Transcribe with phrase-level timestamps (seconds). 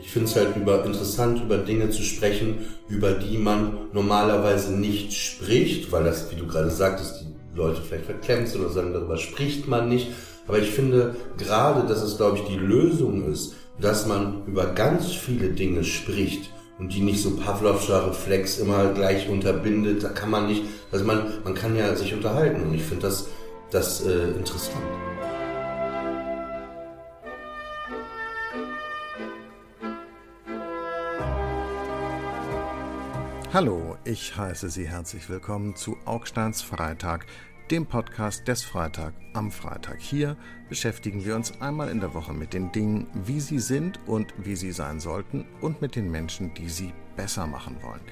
[0.00, 5.12] Ich finde es halt über, interessant, über Dinge zu sprechen, über die man normalerweise nicht
[5.12, 9.16] spricht, weil das, wie du gerade sagtest, die Leute vielleicht verklemmt sind oder sagen, darüber
[9.16, 10.08] spricht man nicht.
[10.46, 15.12] Aber ich finde gerade, dass es, glaube ich, die Lösung ist, dass man über ganz
[15.12, 20.04] viele Dinge spricht und die nicht so Pavlovscher Reflex immer gleich unterbindet.
[20.04, 20.62] Da kann man nicht,
[20.92, 23.28] also man, man kann ja sich unterhalten und ich finde das,
[23.70, 24.82] das äh, interessant.
[33.50, 37.24] Hallo, ich heiße Sie herzlich willkommen zu Augsteins Freitag,
[37.70, 40.02] dem Podcast des Freitag am Freitag.
[40.02, 40.36] Hier
[40.68, 44.54] beschäftigen wir uns einmal in der Woche mit den Dingen, wie sie sind und wie
[44.54, 48.02] sie sein sollten und mit den Menschen, die sie besser machen wollen.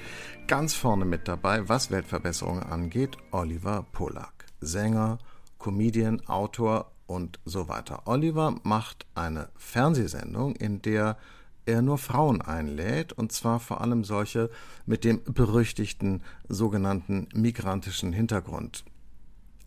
[0.47, 5.19] Ganz vorne mit dabei, was Weltverbesserung angeht, Oliver Polak, Sänger,
[5.59, 8.05] Comedian, Autor und so weiter.
[8.07, 11.19] Oliver macht eine Fernsehsendung, in der
[11.67, 14.51] er nur Frauen einlädt, und zwar vor allem solche
[14.87, 18.85] mit dem berüchtigten sogenannten migrantischen Hintergrund.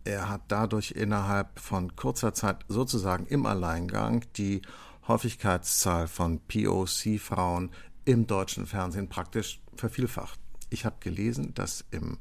[0.04, 4.62] Er hat dadurch innerhalb von kurzer Zeit sozusagen im Alleingang die
[5.06, 7.70] Häufigkeitszahl von POC-Frauen
[8.06, 10.40] im deutschen Fernsehen praktisch vervielfacht.
[10.70, 12.18] Ich habe gelesen, dass im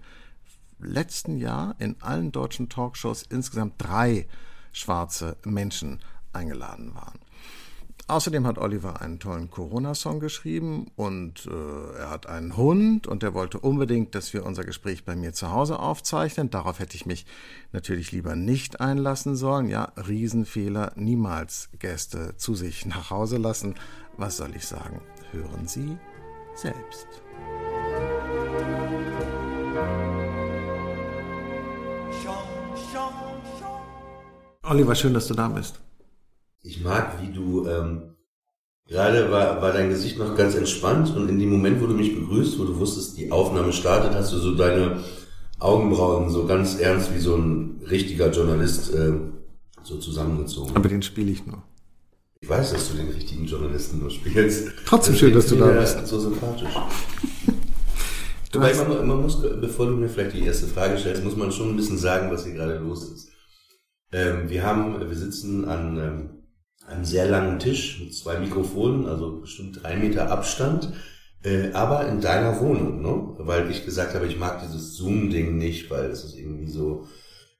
[0.80, 4.28] letzten Jahr in allen deutschen Talkshows insgesamt drei
[4.72, 6.00] schwarze Menschen
[6.34, 7.20] eingeladen waren.
[8.10, 13.36] Außerdem hat Oliver einen tollen Corona-Song geschrieben und äh, er hat einen Hund und er
[13.36, 16.50] wollte unbedingt, dass wir unser Gespräch bei mir zu Hause aufzeichnen.
[16.50, 17.28] Darauf hätte ich mich
[17.72, 19.70] natürlich lieber nicht einlassen sollen.
[19.70, 23.76] Ja, Riesenfehler, niemals Gäste zu sich nach Hause lassen.
[24.18, 25.02] Was soll ich sagen?
[25.32, 25.96] Hören Sie
[26.56, 27.08] selbst.
[34.64, 35.80] Oliver, schön, dass du da bist.
[36.62, 38.16] Ich mag, wie du, ähm,
[38.88, 42.14] gerade war, war dein Gesicht noch ganz entspannt und in dem Moment, wo du mich
[42.16, 45.04] begrüßt, wo du wusstest, die Aufnahme startet, hast du so deine
[45.60, 49.14] Augenbrauen so ganz ernst wie so ein richtiger Journalist äh,
[49.84, 50.76] so zusammengezogen.
[50.76, 51.64] Aber den spiele ich nur.
[52.42, 54.70] Ich weiß, dass du den richtigen Journalisten nur spielst.
[54.86, 56.08] Trotzdem schön, dass du da bist.
[56.08, 56.70] So sympathisch.
[58.54, 61.70] Wobei man, man muss, bevor du mir vielleicht die erste Frage stellst, muss man schon
[61.70, 63.30] ein bisschen sagen, was hier gerade los ist.
[64.12, 66.30] Ähm, wir haben, wir sitzen an ähm,
[66.90, 70.92] einem sehr langen Tisch mit zwei Mikrofonen, also bestimmt drei Meter Abstand,
[71.44, 73.36] äh, aber in deiner Wohnung, ne?
[73.40, 77.06] Weil ich gesagt habe, ich mag dieses Zoom-Ding nicht, weil es ist irgendwie so.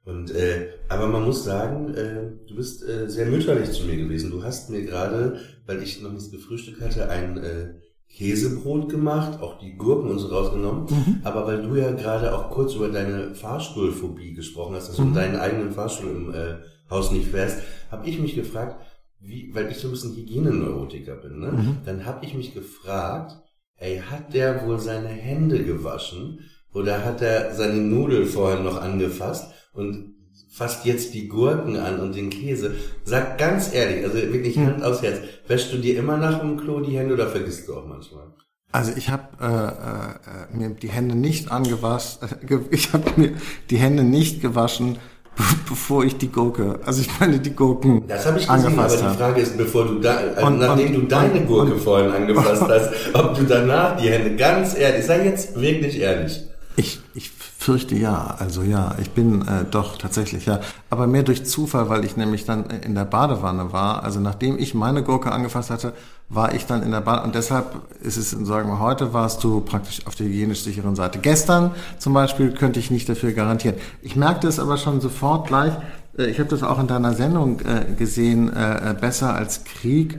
[0.04, 4.32] Und äh, aber man muss sagen, äh, du bist äh, sehr mütterlich zu mir gewesen.
[4.32, 7.74] Du hast mir gerade, weil ich noch nichts gefrühstückt hatte, ein äh,
[8.10, 10.88] Käsebrot gemacht, auch die Gurken und so rausgenommen.
[10.90, 11.22] Mhm.
[11.24, 15.14] Aber weil du ja gerade auch kurz über deine Fahrstuhlphobie gesprochen hast, dass mhm.
[15.14, 16.56] du deinen eigenen Fahrstuhl im äh,
[16.90, 17.60] Haus nicht fährst,
[17.92, 18.82] habe ich mich gefragt,
[19.20, 21.52] wie, weil ich so ein bisschen Hygieneneurotiker bin, ne?
[21.52, 21.78] Mhm.
[21.86, 23.38] dann habe ich mich gefragt,
[23.78, 26.40] ey, hat der wohl seine Hände gewaschen
[26.74, 30.16] oder hat er seine Nudel vorher noch angefasst und
[30.52, 32.76] fasst jetzt die Gurken an und den Käse.
[33.04, 34.68] Sag ganz ehrlich, also wirklich mhm.
[34.68, 37.76] Hand aufs Herz, wäschst du dir immer nach dem Klo die Hände oder vergisst du
[37.76, 38.34] auch manchmal?
[38.72, 43.34] Also ich habe äh, äh, mir die Hände nicht angewascht, äh, ich habe mir
[43.70, 44.98] die Hände nicht gewaschen,
[45.70, 49.18] bevor ich die Gurke, also ich meine die Gurken Das habe ich gesehen, aber die
[49.18, 52.64] Frage ist, bevor du da, also und, nachdem und, du deine Gurke und, vorhin angefasst
[52.68, 56.42] hast, ob du danach die Hände ganz ehrlich, sei jetzt wirklich ehrlich.
[56.76, 61.46] Ich, ich fürchte ja, also ja, ich bin äh, doch tatsächlich ja, aber mehr durch
[61.46, 64.02] Zufall, weil ich nämlich dann in der Badewanne war.
[64.02, 65.92] Also nachdem ich meine Gurke angefasst hatte,
[66.30, 69.60] war ich dann in der Badewanne und deshalb ist es, sagen wir, heute warst du
[69.60, 71.20] praktisch auf der hygienisch sicheren Seite.
[71.20, 73.76] Gestern zum Beispiel könnte ich nicht dafür garantieren.
[74.02, 75.74] Ich merkte es aber schon sofort gleich.
[76.18, 80.18] Äh, ich habe das auch in deiner Sendung äh, gesehen, äh, besser als Krieg,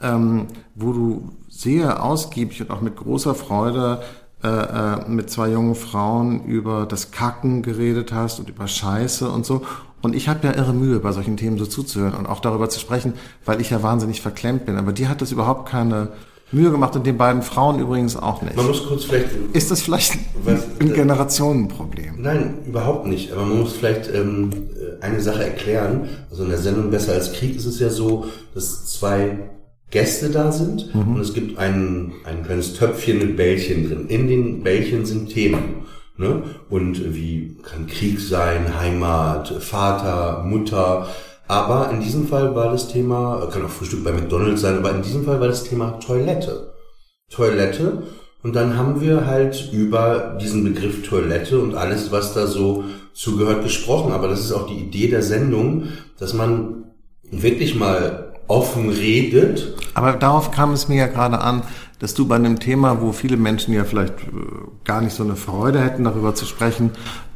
[0.00, 4.00] ähm, wo du sehr ausgiebig und auch mit großer Freude
[4.42, 9.44] äh, äh, mit zwei jungen Frauen über das Kacken geredet hast und über Scheiße und
[9.44, 9.62] so.
[10.00, 12.78] Und ich habe ja irre Mühe, bei solchen Themen so zuzuhören und auch darüber zu
[12.78, 13.14] sprechen,
[13.44, 14.76] weil ich ja wahnsinnig verklemmt bin.
[14.76, 16.10] Aber die hat das überhaupt keine
[16.52, 18.56] Mühe gemacht und den beiden Frauen übrigens auch nicht.
[18.56, 19.28] Man muss kurz vielleicht.
[19.52, 22.22] Ist das vielleicht was, ein Generationenproblem?
[22.22, 23.32] Nein, überhaupt nicht.
[23.32, 24.50] Aber man muss vielleicht ähm,
[25.00, 26.08] eine Sache erklären.
[26.30, 29.50] Also in der Sendung Besser als Krieg ist es ja so, dass zwei
[29.90, 31.14] Gäste da sind mhm.
[31.14, 34.06] und es gibt ein, ein kleines Töpfchen mit Bällchen drin.
[34.08, 35.86] In den Bällchen sind Themen.
[36.18, 36.42] Ne?
[36.68, 41.08] Und wie kann Krieg sein, Heimat, Vater, Mutter.
[41.46, 45.02] Aber in diesem Fall war das Thema, kann auch Frühstück bei McDonalds sein, aber in
[45.02, 46.74] diesem Fall war das Thema Toilette.
[47.30, 48.02] Toilette.
[48.42, 53.62] Und dann haben wir halt über diesen Begriff Toilette und alles, was da so zugehört,
[53.62, 54.12] gesprochen.
[54.12, 55.84] Aber das ist auch die Idee der Sendung,
[56.18, 56.84] dass man
[57.30, 59.74] wirklich mal offen redet.
[59.94, 61.62] Aber darauf kam es mir ja gerade an,
[61.98, 64.26] dass du bei einem Thema, wo viele Menschen ja vielleicht äh,
[64.84, 66.90] gar nicht so eine Freude hätten, darüber zu sprechen,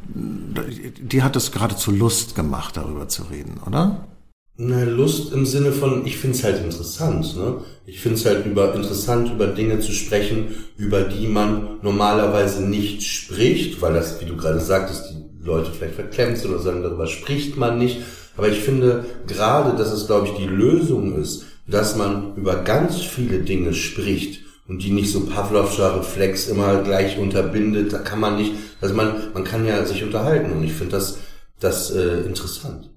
[0.05, 4.07] die hat es geradezu Lust gemacht, darüber zu reden, oder?
[4.55, 7.35] Na, Lust im Sinne von, ich find's halt interessant.
[7.35, 7.61] Ne?
[7.85, 13.81] Ich find's halt über, interessant, über Dinge zu sprechen, über die man normalerweise nicht spricht,
[13.81, 17.57] weil das, wie du gerade sagtest, die Leute vielleicht verklemmt sind oder sagen, darüber spricht
[17.57, 18.01] man nicht.
[18.37, 23.01] Aber ich finde gerade, dass es, glaube ich, die Lösung ist, dass man über ganz
[23.01, 27.93] viele Dinge spricht und die nicht so Pavlovscher Reflex immer gleich unterbindet.
[27.93, 31.19] Da kann man nicht, also man, man kann ja sich unterhalten und ich finde das,
[31.59, 32.89] das äh, interessant.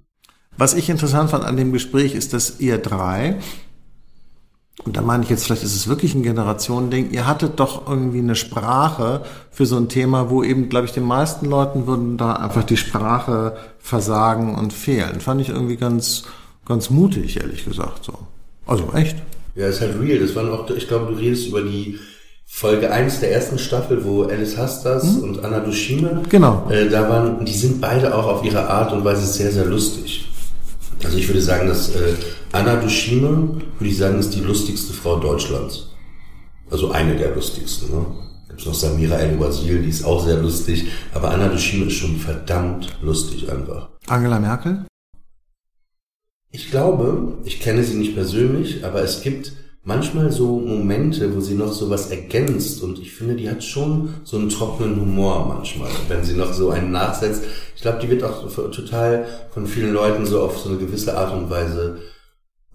[0.58, 3.38] Was ich interessant fand an dem Gespräch ist, dass ihr drei,
[4.84, 8.18] und da meine ich jetzt, vielleicht ist es wirklich ein Generationending, ihr hattet doch irgendwie
[8.18, 12.34] eine Sprache für so ein Thema, wo eben, glaube ich, den meisten Leuten würden da
[12.34, 15.20] einfach die Sprache versagen und fehlen.
[15.20, 16.24] Fand ich irgendwie ganz,
[16.66, 18.12] ganz mutig, ehrlich gesagt, so.
[18.66, 19.16] Also echt.
[19.54, 20.18] Ja, ist halt real.
[20.18, 21.98] Das waren auch, ich glaube, du redest über die
[22.44, 25.22] Folge 1 der ersten Staffel, wo Alice Hastas hm?
[25.22, 26.68] und Anna Dushime, genau.
[26.70, 30.28] Äh, da waren, die sind beide auch auf ihre Art und Weise sehr, sehr lustig.
[31.04, 32.14] Also ich würde sagen, dass äh,
[32.56, 35.90] Anna Dushime, würde ich sagen, ist die lustigste Frau Deutschlands.
[36.70, 37.90] Also eine der lustigsten.
[37.90, 38.06] Ne?
[38.48, 40.86] Gibt noch Samira El-Wazir, die ist auch sehr lustig.
[41.12, 43.90] Aber Anna Dushime ist schon verdammt lustig einfach.
[44.06, 44.86] Angela Merkel?
[46.50, 49.52] Ich glaube, ich kenne sie nicht persönlich, aber es gibt
[49.84, 54.14] manchmal so Momente, wo sie noch so was ergänzt und ich finde, die hat schon
[54.24, 57.42] so einen trockenen Humor manchmal, wenn sie noch so einen nachsetzt.
[57.76, 61.34] Ich glaube, die wird auch total von vielen Leuten so auf so eine gewisse Art
[61.34, 61.98] und Weise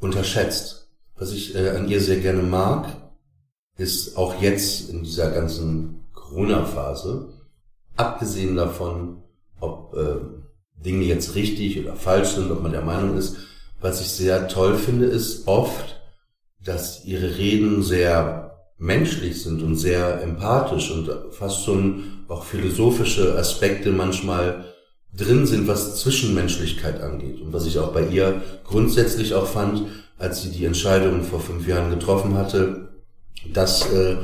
[0.01, 0.89] unterschätzt.
[1.15, 2.97] Was ich äh, an ihr sehr gerne mag,
[3.77, 7.29] ist auch jetzt in dieser ganzen Corona-Phase,
[7.95, 9.23] abgesehen davon,
[9.59, 10.15] ob äh,
[10.83, 13.37] Dinge jetzt richtig oder falsch sind, ob man der Meinung ist,
[13.79, 16.01] was ich sehr toll finde, ist oft,
[16.63, 23.91] dass ihre Reden sehr menschlich sind und sehr empathisch und fast schon auch philosophische Aspekte
[23.91, 24.70] manchmal
[25.13, 27.41] drin sind, was Zwischenmenschlichkeit angeht.
[27.41, 29.83] Und was ich auch bei ihr grundsätzlich auch fand,
[30.17, 32.89] als sie die Entscheidung vor fünf Jahren getroffen hatte,
[33.53, 34.17] dass äh,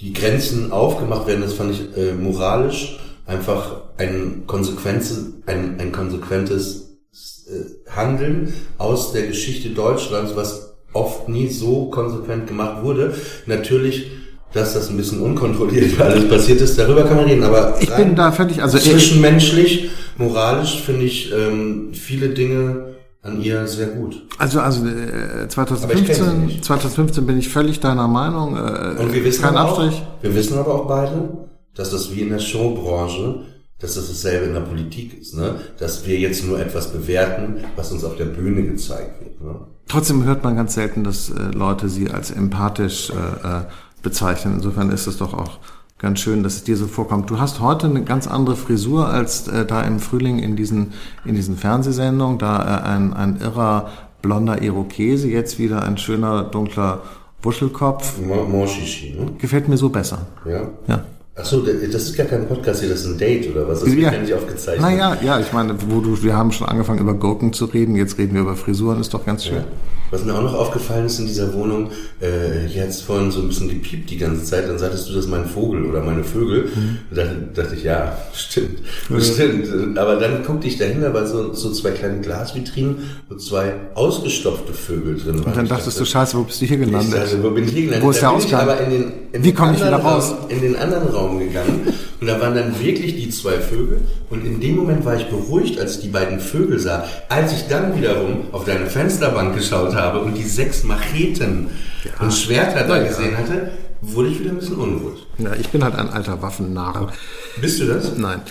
[0.00, 5.14] die Grenzen aufgemacht werden, das fand ich äh, moralisch einfach ein, Konsequenz,
[5.46, 6.98] ein, ein konsequentes
[7.46, 13.14] äh, Handeln aus der Geschichte Deutschlands, was oft nie so konsequent gemacht wurde.
[13.46, 14.10] Natürlich
[14.52, 18.14] dass das ein bisschen unkontrolliert alles passiert ist, darüber kann man reden, aber ich bin
[18.14, 24.26] da völlig, also zwischenmenschlich, moralisch finde ich ähm, viele Dinge an ihr sehr gut.
[24.38, 28.56] Also also äh, 2015, 2015 bin ich völlig deiner Meinung.
[28.56, 29.94] Äh, Und wir wissen kein Abstrich.
[29.94, 31.28] Auch, wir wissen aber auch beide,
[31.74, 33.42] dass das wie in der Showbranche
[33.78, 35.54] dass das dasselbe in der Politik ist, ne?
[35.78, 39.40] dass wir jetzt nur etwas bewerten, was uns auf der Bühne gezeigt wird.
[39.40, 39.60] Ne?
[39.86, 43.64] Trotzdem hört man ganz selten, dass äh, Leute sie als empathisch äh, äh,
[44.02, 44.54] bezeichnen.
[44.54, 45.58] Insofern ist es doch auch
[45.98, 47.28] ganz schön, dass es dir so vorkommt.
[47.30, 50.92] Du hast heute eine ganz andere Frisur als äh, da im Frühling in diesen,
[51.24, 52.38] in diesen Fernsehsendungen.
[52.38, 53.90] Da äh, ein, ein irrer
[54.22, 57.02] blonder Irokese, jetzt wieder ein schöner dunkler
[57.42, 58.18] Wuschelkopf.
[58.20, 59.32] Morshishi, ne?
[59.38, 60.26] Gefällt mir so besser.
[60.44, 60.68] Ja?
[60.86, 61.04] Ja.
[61.36, 63.80] Achso, das ist gar kein Podcast hier, das ist ein Date oder was?
[63.80, 64.10] Das ja.
[64.10, 64.82] wird nicht aufgezeichnet.
[64.82, 68.18] Naja, ja, ich meine, wo du, wir haben schon angefangen über Gurken zu reden, jetzt
[68.18, 69.58] reden wir über Frisuren, ist doch ganz schön.
[69.58, 69.64] Ja.
[70.10, 73.40] Was mir auch noch aufgefallen ist in dieser Wohnung, äh, hier hat es vorhin so
[73.40, 76.24] ein bisschen gepiept die ganze Zeit, dann sagtest du, das ist mein Vogel oder meine
[76.24, 76.70] Vögel.
[76.74, 76.98] Mhm.
[77.10, 77.24] Da
[77.54, 79.20] dachte ich, ja, stimmt, ja.
[79.20, 79.98] stimmt.
[79.98, 82.96] Aber dann guckte ich dahinter, weil so, so zwei kleine Glasvitrinen,
[83.28, 85.44] wo zwei ausgestopfte Vögel drin waren.
[85.44, 87.14] Und dann dachtest dachte, du, scheiße, wo bist du hier gelandet?
[87.14, 88.06] Ich dachte, wo bin ich hier gelandet?
[88.06, 88.60] Wo ist der Ausgang?
[88.60, 90.30] Aber in den, in Wie komme ich wieder raus?
[90.30, 91.86] Raum, in den anderen Raum gegangen
[92.20, 95.78] und da waren dann wirklich die zwei Vögel und in dem Moment war ich beruhigt,
[95.78, 97.04] als ich die beiden Vögel sah.
[97.28, 101.70] Als ich dann wiederum auf deine Fensterbank geschaut habe und die sechs Macheten
[102.04, 102.24] ja.
[102.24, 103.70] und Schwerter da gesehen hatte,
[104.00, 105.26] wurde ich wieder ein bisschen unruhig.
[105.38, 107.12] Ja, ich bin halt ein alter Waffennarr.
[107.60, 108.16] Bist du das?
[108.16, 108.42] Nein.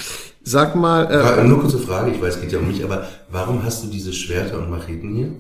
[0.44, 1.12] Sag mal.
[1.12, 3.88] Äh, nur kurze Frage, ich weiß, es geht ja um mich, aber warum hast du
[3.88, 5.32] diese Schwerter und Macheten hier?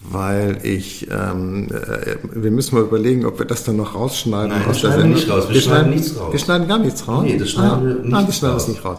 [0.00, 4.66] Weil ich, ähm, äh, wir müssen mal überlegen, ob wir das dann noch rausschneiden Nein,
[4.66, 5.10] aus der Sendung.
[5.14, 5.48] Nicht raus.
[5.48, 6.32] Wir, wir schneiden, schneiden nichts raus.
[6.32, 7.24] Wir schneiden gar nichts raus.
[7.24, 8.66] Nee, das schneiden ah, wir nicht Nein, wir schneiden raus.
[8.66, 8.98] das nicht raus.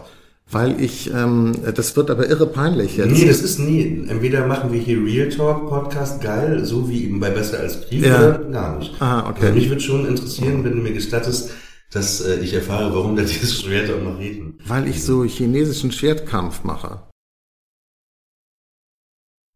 [0.52, 3.12] Weil ich, ähm, das wird aber irre peinlich jetzt.
[3.12, 4.04] Nee, das ist nie.
[4.08, 8.04] Entweder machen wir hier Real Talk Podcast geil, so wie eben bei Besser als Krieg,
[8.04, 8.18] ja.
[8.18, 9.00] oder gar nicht.
[9.00, 9.46] Aha, okay.
[9.46, 11.50] Also mich würde schon interessieren, wenn du mir gestattest,
[11.92, 14.58] dass äh, ich erfahre, warum da dieses Schwert auch noch reden.
[14.66, 17.02] Weil ich so chinesischen Schwertkampf mache.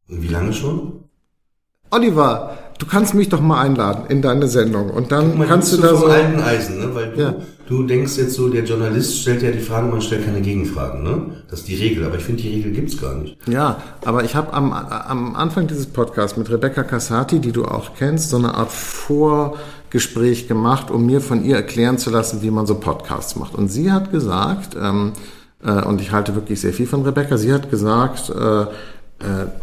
[0.06, 1.03] Wie lange schon?
[1.94, 5.76] Oliver, du kannst mich doch mal einladen in deine Sendung und dann mal, kannst du
[5.76, 6.06] du da so.
[6.06, 6.90] alten Eisen, ne?
[6.94, 7.34] Weil du, Ja.
[7.68, 11.22] du denkst jetzt so, der Journalist stellt ja die Fragen, man stellt keine Gegenfragen, ne?
[11.48, 13.36] Das ist die Regel, aber ich finde, die Regel gibt's gar nicht.
[13.48, 17.90] Ja, aber ich habe am, am Anfang dieses Podcasts mit Rebecca Cassati, die du auch
[17.96, 22.66] kennst, so eine Art Vorgespräch gemacht, um mir von ihr erklären zu lassen, wie man
[22.66, 23.54] so Podcasts macht.
[23.54, 25.12] Und sie hat gesagt, ähm,
[25.64, 28.66] äh, und ich halte wirklich sehr viel von Rebecca, sie hat gesagt, äh,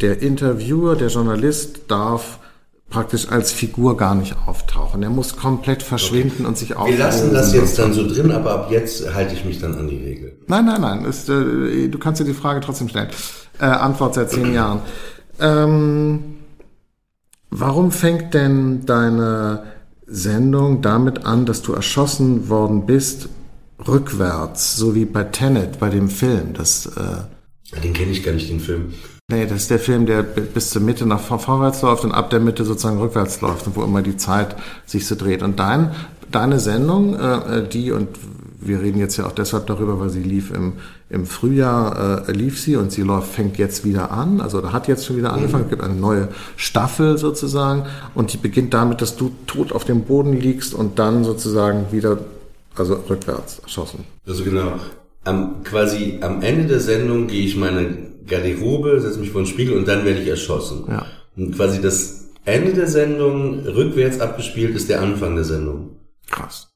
[0.02, 2.40] der Interviewer, der Journalist darf
[2.90, 5.02] praktisch als Figur gar nicht auftauchen.
[5.02, 7.60] Er muss komplett verschwinden und sich Wir lassen das auflösen.
[7.66, 10.38] jetzt dann so drin, aber ab jetzt halte ich mich dann an die Regel.
[10.48, 11.06] Nein, nein, nein.
[11.06, 13.08] Ist, äh, du kannst dir die Frage trotzdem stellen.
[13.60, 14.82] Äh, Antwort seit zehn Jahren.
[15.40, 16.20] Ähm,
[17.50, 19.64] warum fängt denn deine
[20.06, 23.30] Sendung damit an, dass du erschossen worden bist,
[23.88, 26.54] rückwärts, so wie bei Tenet, bei dem Film?
[26.54, 28.94] Das, äh, Den kenne ich gar nicht, den Film.
[29.30, 32.30] Nee, das ist der Film, der bis zur Mitte nach vor- vorwärts läuft und ab
[32.30, 35.44] der Mitte sozusagen rückwärts läuft und wo immer die Zeit sich so dreht.
[35.44, 35.92] Und dein,
[36.32, 38.10] deine Sendung, äh, die, und
[38.64, 40.74] wir reden jetzt ja auch deshalb darüber, weil sie lief im,
[41.10, 44.88] im Frühjahr, äh, lief sie und sie läuft, fängt jetzt wieder an, also oder hat
[44.88, 49.16] jetzt schon wieder angefangen, es gibt eine neue Staffel sozusagen und die beginnt damit, dass
[49.18, 52.20] du tot auf dem Boden liegst und dann sozusagen wieder,
[52.76, 54.04] also rückwärts erschossen.
[54.28, 54.74] Also genau.
[55.24, 59.78] Am, quasi am Ende der Sendung gehe ich meine Garderobe, setze mich vor den Spiegel
[59.78, 60.86] und dann werde ich erschossen.
[60.88, 61.06] Ja.
[61.36, 65.98] Und quasi das Ende der Sendung rückwärts abgespielt ist der Anfang der Sendung.
[66.30, 66.70] Krass.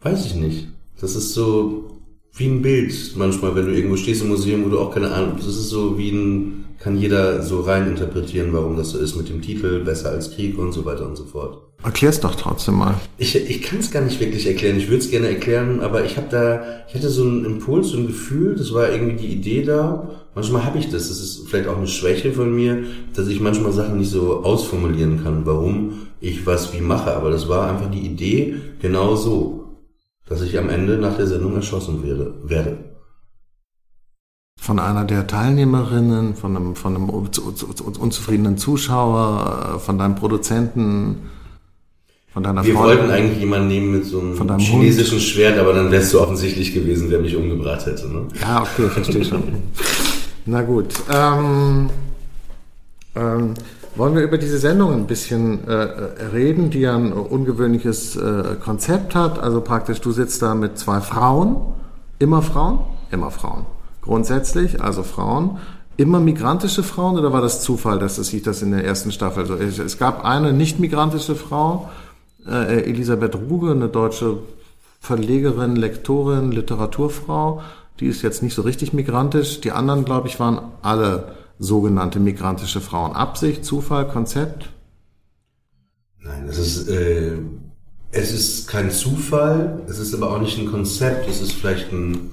[0.00, 0.68] Weiß ich nicht.
[1.00, 1.98] Das ist so
[2.32, 5.36] wie ein Bild manchmal, wenn du irgendwo stehst im Museum, wo du auch keine Ahnung,
[5.36, 9.28] das ist so wie ein, kann jeder so rein interpretieren, warum das so ist mit
[9.28, 11.58] dem Titel, besser als Krieg und so weiter und so fort.
[11.82, 12.94] Erklär's doch trotzdem mal.
[13.18, 14.78] Ich, ich kann es gar nicht wirklich erklären.
[14.78, 17.98] Ich würde es gerne erklären, aber ich habe da, ich hatte so einen Impuls, so
[17.98, 20.10] ein Gefühl, das war irgendwie die Idee da.
[20.34, 21.08] Manchmal habe ich das.
[21.08, 25.22] Das ist vielleicht auch eine Schwäche von mir, dass ich manchmal Sachen nicht so ausformulieren
[25.22, 27.12] kann, warum ich was wie mache.
[27.12, 29.78] Aber das war einfach die Idee genau so,
[30.28, 32.34] dass ich am Ende nach der Sendung erschossen werde.
[32.42, 32.87] werde.
[34.60, 39.98] Von einer der Teilnehmerinnen, von einem, von einem un- un- un- unzufriedenen Zuschauer, äh, von
[39.98, 41.30] deinem Produzenten,
[42.32, 42.98] von deiner Wir Freundin.
[42.98, 47.06] wollten eigentlich jemanden nehmen mit so einem chinesischen Schwert, aber dann wärst du offensichtlich gewesen,
[47.08, 48.08] wer mich umgebracht hätte.
[48.08, 48.22] Ne?
[48.40, 49.42] Ja, okay, verstehe schon.
[50.44, 50.92] Na gut.
[51.12, 51.90] Ähm,
[53.14, 53.54] ähm,
[53.96, 58.56] wollen wir über diese Sendung ein bisschen äh, äh, reden, die ja ein ungewöhnliches äh,
[58.62, 59.38] Konzept hat.
[59.38, 61.56] Also praktisch, du sitzt da mit zwei Frauen.
[62.18, 62.80] Immer Frauen?
[63.10, 63.64] Immer Frauen.
[64.08, 65.58] Grundsätzlich, also Frauen.
[65.98, 69.44] Immer migrantische Frauen oder war das Zufall, dass es sich das in der ersten Staffel
[69.44, 69.78] so ist?
[69.78, 71.90] Es gab eine nicht migrantische Frau,
[72.46, 74.38] äh, Elisabeth Ruge, eine deutsche
[74.98, 77.60] Verlegerin, Lektorin, Literaturfrau.
[78.00, 79.60] Die ist jetzt nicht so richtig migrantisch.
[79.60, 83.12] Die anderen, glaube ich, waren alle sogenannte migrantische Frauen.
[83.12, 84.70] Absicht, Zufall, Konzept?
[86.22, 87.32] Nein, es ist, äh,
[88.10, 92.30] es ist kein Zufall, es ist aber auch nicht ein Konzept, es ist vielleicht ein,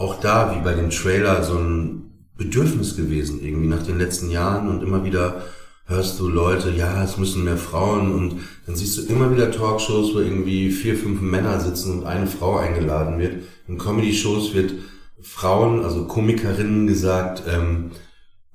[0.00, 4.68] auch da, wie bei dem Trailer, so ein Bedürfnis gewesen, irgendwie nach den letzten Jahren
[4.68, 5.42] und immer wieder
[5.84, 10.14] hörst du Leute, ja, es müssen mehr Frauen und dann siehst du immer wieder Talkshows,
[10.14, 13.42] wo irgendwie vier, fünf Männer sitzen und eine Frau eingeladen wird.
[13.68, 14.72] In Comedy-Shows wird
[15.20, 17.90] Frauen, also Komikerinnen gesagt, ähm,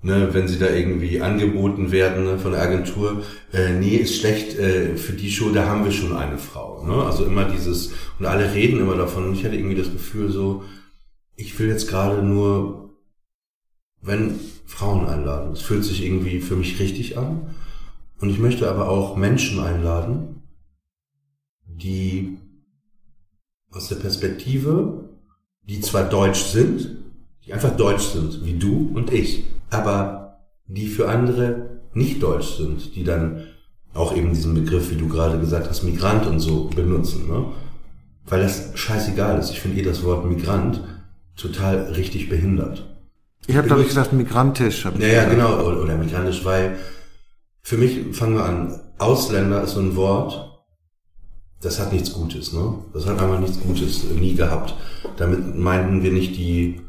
[0.01, 3.21] ne, wenn sie da irgendwie angeboten werden ne, von der Agentur,
[3.53, 6.83] äh, nee, ist schlecht äh, für die Show, da haben wir schon eine Frau.
[6.83, 7.03] Ne?
[7.03, 10.63] Also immer dieses, und alle reden immer davon und ich hatte irgendwie das Gefühl so,
[11.35, 12.89] ich will jetzt gerade nur,
[14.01, 15.53] wenn Frauen einladen.
[15.53, 17.55] Es fühlt sich irgendwie für mich richtig an.
[18.19, 20.43] Und ich möchte aber auch Menschen einladen,
[21.67, 22.37] die
[23.71, 25.09] aus der Perspektive,
[25.63, 26.97] die zwar deutsch sind,
[27.45, 32.95] die einfach deutsch sind, wie du und ich, aber die für andere nicht deutsch sind,
[32.95, 33.43] die dann
[33.93, 37.45] auch eben diesen Begriff, wie du gerade gesagt hast, Migrant und so benutzen, ne?
[38.27, 39.51] Weil das scheißegal ist.
[39.51, 40.81] Ich finde eh das Wort Migrant
[41.35, 42.85] total richtig behindert.
[43.47, 44.85] Ich habe, glaube ich, gesagt, migrantisch.
[44.85, 45.31] hab ich Ja, ja, gesagt.
[45.35, 46.77] genau, oder, oder migrantisch, weil
[47.61, 50.63] für mich, fangen wir an, Ausländer ist so ein Wort,
[51.61, 52.75] das hat nichts Gutes, ne?
[52.93, 54.75] Das hat einfach nichts Gutes äh, nie gehabt.
[55.17, 56.81] Damit meinten wir nicht die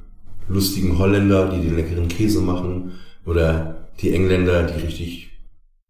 [0.48, 2.92] lustigen Holländer, die den leckeren Käse machen,
[3.24, 5.30] oder die Engländer, die richtig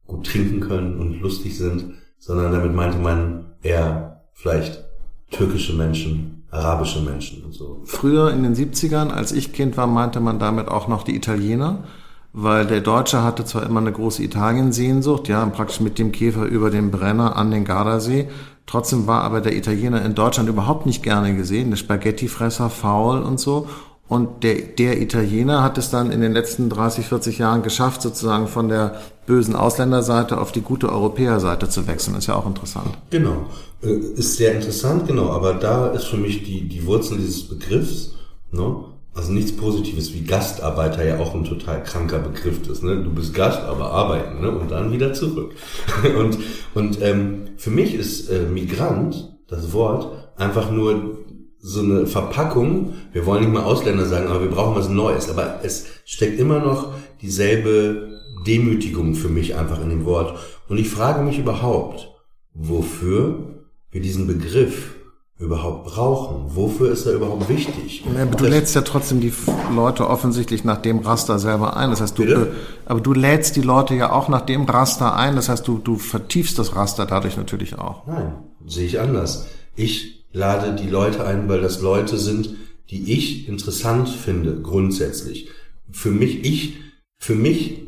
[0.06, 4.84] gut trinken können und lustig sind, sondern damit meinte man eher vielleicht
[5.30, 7.82] türkische Menschen, arabische Menschen und so.
[7.84, 11.84] Früher in den 70ern, als ich Kind war, meinte man damit auch noch die Italiener,
[12.32, 16.70] weil der Deutsche hatte zwar immer eine große Italiensehnsucht, ja, praktisch mit dem Käfer über
[16.70, 18.28] den Brenner an den Gardasee,
[18.66, 23.40] trotzdem war aber der Italiener in Deutschland überhaupt nicht gerne gesehen, der Spaghettifresser, faul und
[23.40, 23.68] so.
[24.08, 28.46] Und der, der Italiener hat es dann in den letzten 30, 40 Jahren geschafft, sozusagen
[28.46, 32.16] von der bösen Ausländerseite auf die gute Europäerseite zu wechseln.
[32.16, 32.96] Ist ja auch interessant.
[33.10, 33.46] Genau.
[33.82, 35.30] Äh, ist sehr interessant, genau.
[35.30, 38.14] Aber da ist für mich die, die Wurzel dieses Begriffs,
[38.52, 38.76] ne?
[39.16, 42.82] Also nichts Positives, wie Gastarbeiter ja auch ein total kranker Begriff ist.
[42.82, 43.02] Ne?
[43.02, 44.50] Du bist Gast, aber arbeiten ne?
[44.50, 45.54] und dann wieder zurück.
[46.18, 46.36] und
[46.74, 51.24] und ähm, für mich ist äh, Migrant, das Wort, einfach nur
[51.66, 52.94] so eine Verpackung.
[53.12, 55.28] Wir wollen nicht mal Ausländer sagen, aber wir brauchen was Neues.
[55.28, 60.38] Aber es steckt immer noch dieselbe Demütigung für mich einfach in dem Wort.
[60.68, 62.08] Und ich frage mich überhaupt,
[62.54, 64.94] wofür wir diesen Begriff
[65.38, 66.54] überhaupt brauchen.
[66.54, 68.04] Wofür ist er überhaupt wichtig?
[68.08, 69.32] Aber du lädst ja trotzdem die
[69.74, 71.90] Leute offensichtlich nach dem Raster selber ein.
[71.90, 72.52] Das heißt, du, Bitte?
[72.84, 75.34] aber du lädst die Leute ja auch nach dem Raster ein.
[75.34, 78.06] Das heißt, du, du vertiefst das Raster dadurch natürlich auch.
[78.06, 79.48] Nein, sehe ich anders.
[79.74, 82.50] Ich lade die Leute ein, weil das Leute sind,
[82.90, 85.48] die ich interessant finde, grundsätzlich.
[85.90, 86.74] Für mich, ich,
[87.18, 87.82] für mich,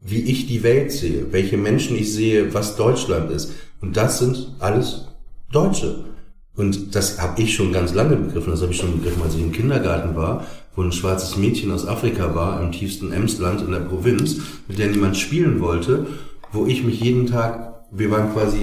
[0.00, 3.52] wie ich die Welt sehe, welche Menschen ich sehe, was Deutschland ist.
[3.80, 5.06] Und das sind alles
[5.50, 6.04] Deutsche.
[6.54, 8.50] Und das habe ich schon ganz lange begriffen.
[8.50, 10.46] Das habe ich schon begriffen, als ich im Kindergarten war,
[10.76, 14.36] wo ein schwarzes Mädchen aus Afrika war, im tiefsten Emsland in der Provinz,
[14.68, 16.06] mit der niemand spielen wollte,
[16.52, 18.58] wo ich mich jeden Tag, wir waren quasi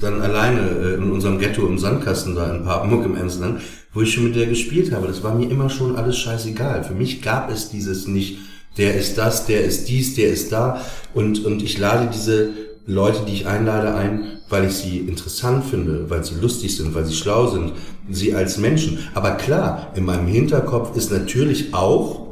[0.00, 3.60] dann alleine äh, in unserem Ghetto im Sandkasten da in Papenmuck im Emsland,
[3.92, 5.06] wo ich schon mit der gespielt habe.
[5.06, 6.84] Das war mir immer schon alles scheißegal.
[6.84, 8.38] Für mich gab es dieses nicht,
[8.76, 10.80] der ist das, der ist dies, der ist da.
[11.14, 12.50] Und, und ich lade diese
[12.86, 17.04] Leute, die ich einlade, ein, weil ich sie interessant finde, weil sie lustig sind, weil
[17.04, 17.72] sie schlau sind,
[18.08, 18.98] sie als Menschen.
[19.14, 22.28] Aber klar, in meinem Hinterkopf ist natürlich auch,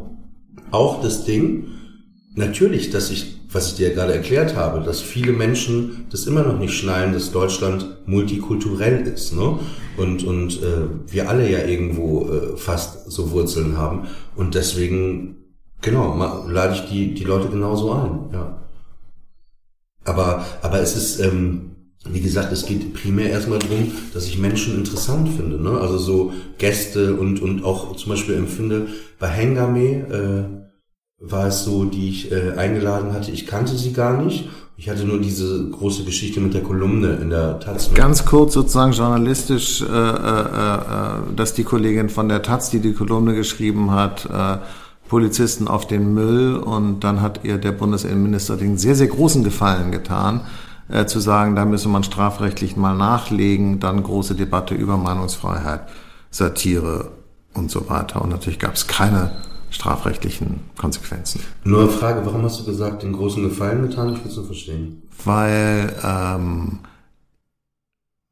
[0.70, 1.66] auch das Ding,
[2.34, 6.58] natürlich, dass ich, was ich dir gerade erklärt habe, dass viele Menschen das immer noch
[6.58, 9.58] nicht schnallen, dass Deutschland multikulturell ist, ne?
[9.96, 14.08] Und, und äh, wir alle ja irgendwo äh, fast so Wurzeln haben.
[14.36, 15.36] Und deswegen,
[15.80, 16.14] genau,
[16.46, 18.60] lade ich die, die Leute genauso ein, ja.
[20.04, 21.70] Aber, aber es ist, ähm,
[22.04, 25.60] wie gesagt, es geht primär erstmal darum, dass ich Menschen interessant finde.
[25.60, 25.80] Ne?
[25.80, 30.55] Also so Gäste und, und auch zum Beispiel empfinde, bei Hengame äh,
[31.20, 34.48] war es so, die ich äh, eingeladen hatte, ich kannte sie gar nicht.
[34.78, 37.94] Ich hatte nur diese große Geschichte mit der Kolumne in der Taz.
[37.94, 42.92] Ganz kurz sozusagen journalistisch, äh, äh, äh, dass die Kollegin von der Taz, die die
[42.92, 44.58] Kolumne geschrieben hat, äh,
[45.08, 49.92] Polizisten auf den Müll und dann hat ihr der Bundesinnenminister den sehr, sehr großen Gefallen
[49.92, 50.42] getan,
[50.90, 55.88] äh, zu sagen, da müsse man strafrechtlich mal nachlegen, dann große Debatte über Meinungsfreiheit,
[56.30, 57.12] Satire
[57.54, 58.20] und so weiter.
[58.20, 59.30] Und natürlich gab es keine
[59.70, 61.40] strafrechtlichen Konsequenzen.
[61.64, 64.12] Nur eine Frage, warum hast du gesagt, den großen Gefallen getan?
[64.14, 65.02] Ich will es nur verstehen.
[65.24, 66.78] Weil ähm,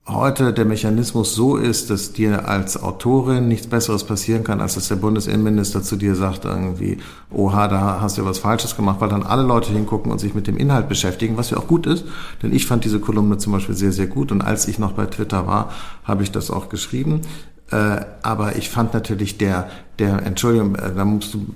[0.06, 4.88] heute der Mechanismus so ist, dass dir als Autorin nichts Besseres passieren kann, als dass
[4.88, 6.98] der Bundesinnenminister zu dir sagt irgendwie,
[7.30, 10.46] oha, da hast du was Falsches gemacht, weil dann alle Leute hingucken und sich mit
[10.46, 12.04] dem Inhalt beschäftigen, was ja auch gut ist,
[12.42, 15.06] denn ich fand diese Kolumne zum Beispiel sehr, sehr gut und als ich noch bei
[15.06, 15.70] Twitter war,
[16.04, 17.22] habe ich das auch geschrieben.
[17.70, 21.46] Äh, aber ich fand natürlich der, der, Entschuldigung, äh, da musst du,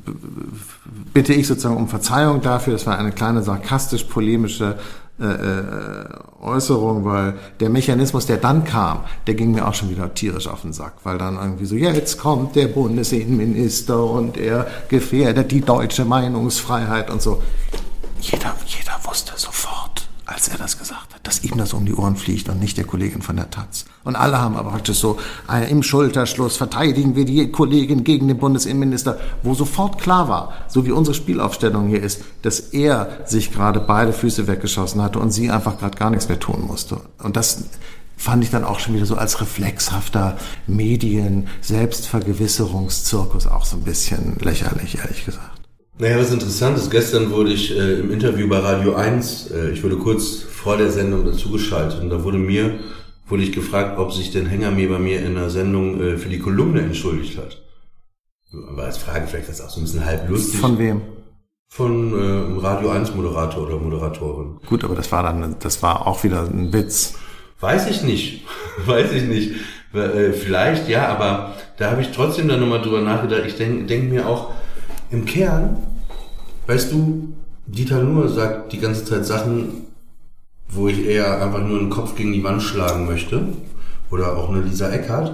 [1.12, 4.78] bitte ich sozusagen um Verzeihung dafür, das war eine kleine sarkastisch-polemische
[5.20, 10.46] äh, Äußerung, weil der Mechanismus, der dann kam, der ging mir auch schon wieder tierisch
[10.46, 15.60] auf den Sack, weil dann irgendwie so, jetzt kommt der Bundesinnenminister und er gefährdet die
[15.60, 17.42] deutsche Meinungsfreiheit und so.
[18.20, 19.97] Jeder, jeder wusste sofort,
[20.28, 22.84] als er das gesagt hat, dass ihm das um die Ohren fliegt und nicht der
[22.84, 23.86] Kollegin von der Taz.
[24.04, 25.18] Und alle haben aber praktisch so,
[25.50, 30.84] äh, im Schulterschluss verteidigen wir die Kollegin gegen den Bundesinnenminister, wo sofort klar war, so
[30.84, 35.50] wie unsere Spielaufstellung hier ist, dass er sich gerade beide Füße weggeschossen hatte und sie
[35.50, 37.00] einfach gerade gar nichts mehr tun musste.
[37.22, 37.64] Und das
[38.18, 40.36] fand ich dann auch schon wieder so als reflexhafter
[40.66, 45.57] Medien-Selbstvergewisserungszirkus auch so ein bisschen lächerlich, ehrlich gesagt.
[46.00, 49.82] Naja, was interessant ist, gestern wurde ich äh, im Interview bei Radio 1, äh, ich
[49.82, 52.78] wurde kurz vor der Sendung dazugeschaltet und da wurde mir
[53.28, 56.38] wurde ich gefragt, ob sich denn Hängerme bei mir in der Sendung äh, für die
[56.38, 57.62] Kolumne entschuldigt hat.
[58.70, 60.58] Aber als Frage vielleicht das auch so ein bisschen halb lustig.
[60.58, 61.02] Von wem?
[61.68, 64.58] Von äh, Radio 1 Moderator oder Moderatorin.
[64.66, 67.14] Gut, aber das war dann, das war auch wieder ein Witz.
[67.60, 68.46] Weiß ich nicht.
[68.86, 69.52] Weiß ich nicht.
[69.92, 73.42] Äh, vielleicht, ja, aber da habe ich trotzdem dann nochmal drüber nachgedacht.
[73.46, 74.52] Ich denke denk mir auch,
[75.10, 75.78] im Kern,
[76.66, 77.34] weißt du,
[77.66, 79.86] Dieter Nuhr sagt die ganze Zeit Sachen,
[80.70, 83.42] wo ich eher einfach nur den Kopf gegen die Wand schlagen möchte.
[84.10, 85.32] Oder auch eine Lisa Eckhardt.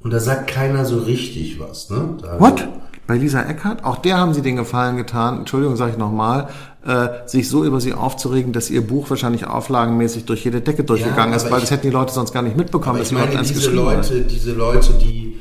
[0.00, 1.90] Und da sagt keiner so richtig was.
[1.90, 2.16] Ne?
[2.20, 2.68] Da What?
[3.06, 3.84] Bei Lisa Eckhardt?
[3.84, 6.48] Auch der haben sie den Gefallen getan, Entschuldigung, sage ich nochmal,
[6.86, 11.30] äh, sich so über sie aufzuregen, dass ihr Buch wahrscheinlich auflagenmäßig durch jede Decke durchgegangen
[11.30, 13.42] ja, ist, weil ich, das hätten die Leute sonst gar nicht mitbekommen, dass ich meine,
[13.42, 15.31] diese Leute, diese Leute, die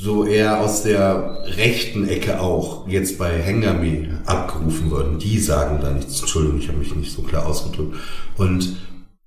[0.00, 5.18] so eher aus der rechten Ecke auch jetzt bei Hengame abgerufen worden.
[5.18, 6.20] Die sagen da nichts.
[6.20, 7.96] Entschuldigung, ich habe mich nicht so klar ausgedrückt.
[8.38, 8.76] Und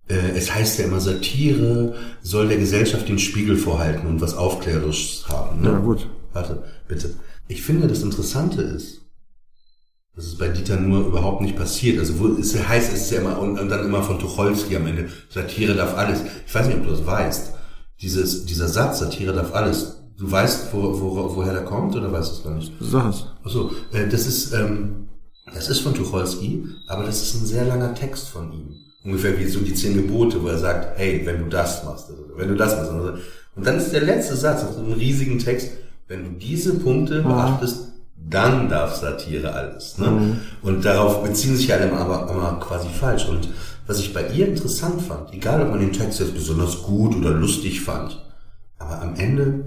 [0.07, 5.29] äh, es heißt ja immer, Satire soll der Gesellschaft den Spiegel vorhalten und was Aufklärerisches
[5.29, 5.61] haben.
[5.61, 5.69] Ne?
[5.69, 6.09] Ja, gut.
[6.33, 7.13] Warte, bitte.
[7.47, 9.01] Ich finde, das Interessante ist,
[10.15, 11.99] dass es bei Dieter nur überhaupt nicht passiert.
[11.99, 14.87] Also wo es heißt, es ist ja immer und, und dann immer von Tucholsky am
[14.87, 15.09] Ende.
[15.29, 16.21] Satire darf alles.
[16.47, 17.53] Ich weiß nicht, ob du das weißt.
[18.01, 20.02] Dieses, dieser Satz, Satire darf alles.
[20.23, 22.71] Du weißt, wo, wo, woher der kommt oder weißt du es gar nicht?
[22.79, 23.25] Sag es.
[23.43, 25.09] Achso, äh, das ist, ähm,
[25.53, 28.73] das ist von Tucholsky, aber das ist ein sehr langer Text von ihm.
[29.03, 32.37] Ungefähr wie so die zehn Gebote, wo er sagt, hey, wenn du das machst, oder
[32.37, 32.91] wenn du das machst.
[32.91, 33.13] Also,
[33.57, 35.71] und dann ist der letzte Satz aus einem riesigen Text,
[36.07, 39.97] wenn du diese Punkte beachtest, dann darf Satire alles.
[39.97, 40.07] Ne?
[40.07, 40.39] Mhm.
[40.61, 43.27] Und darauf beziehen sich alle aber immer quasi falsch.
[43.27, 43.49] Und
[43.87, 47.31] was ich bei ihr interessant fand, egal ob man den Text jetzt besonders gut oder
[47.31, 48.23] lustig fand,
[48.79, 49.65] aber am Ende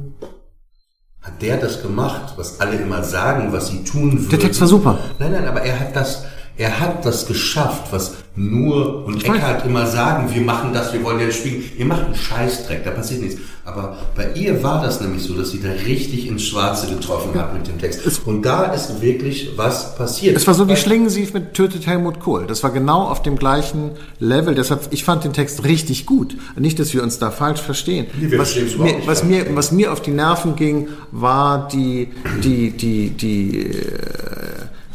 [1.26, 4.28] hat der das gemacht, was alle immer sagen, was sie tun würden.
[4.30, 4.98] Der Text war super.
[5.18, 6.24] Nein, nein, aber er hat das,
[6.56, 9.28] er hat das geschafft, was nur und Ich.
[9.28, 11.64] Eckhart immer sagen, wir machen das, wir wollen jetzt spielen.
[11.78, 13.40] Ihr macht einen Scheißdreck, da passiert nichts.
[13.64, 17.52] Aber bei ihr war das nämlich so, dass sie da richtig ins Schwarze getroffen hat
[17.52, 18.00] mit dem Text.
[18.24, 20.36] Und da ist wirklich was passiert.
[20.36, 22.46] Es war so wie Schlingensief mit Tötet Helmut Kohl.
[22.46, 24.54] Das war genau auf dem gleichen Level.
[24.54, 26.36] Deshalb, ich fand den Text richtig gut.
[26.56, 28.06] Nicht, dass wir uns da falsch verstehen.
[28.20, 32.12] Nee, was, es mir, was, mir, was mir auf die Nerven ging, war die,
[32.44, 33.72] die, die, die, äh,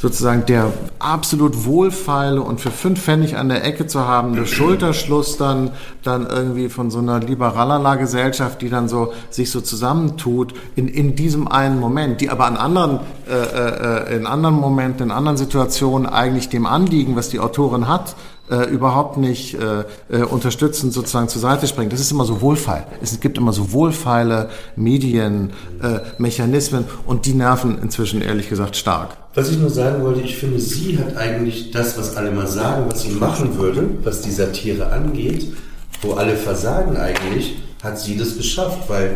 [0.02, 5.72] sozusagen der absolut wohlfeile und für fünf Pfennig an der Ecke zu habende Schulterschluss dann,
[6.02, 11.16] dann irgendwie von so einer liberalala Gesellschaft, die dann so, sich so zusammentut in, in
[11.16, 16.08] diesem einen Moment, die aber an anderen, äh, äh, in anderen Momenten, in anderen Situationen
[16.08, 18.16] eigentlich dem Anliegen, was die Autorin hat,
[18.52, 21.94] äh, überhaupt nicht äh, äh, unterstützend sozusagen zur Seite springt.
[21.94, 22.86] Das ist immer so wohlfeil.
[23.02, 29.18] Es gibt immer so wohlfeile Medienmechanismen äh, und die nerven inzwischen ehrlich gesagt stark.
[29.34, 32.84] Was ich nur sagen wollte, ich finde, sie hat eigentlich das, was alle mal sagen,
[32.90, 35.54] was sie machen würde, was die Satire angeht,
[36.02, 39.16] wo alle versagen eigentlich, hat sie das geschafft, weil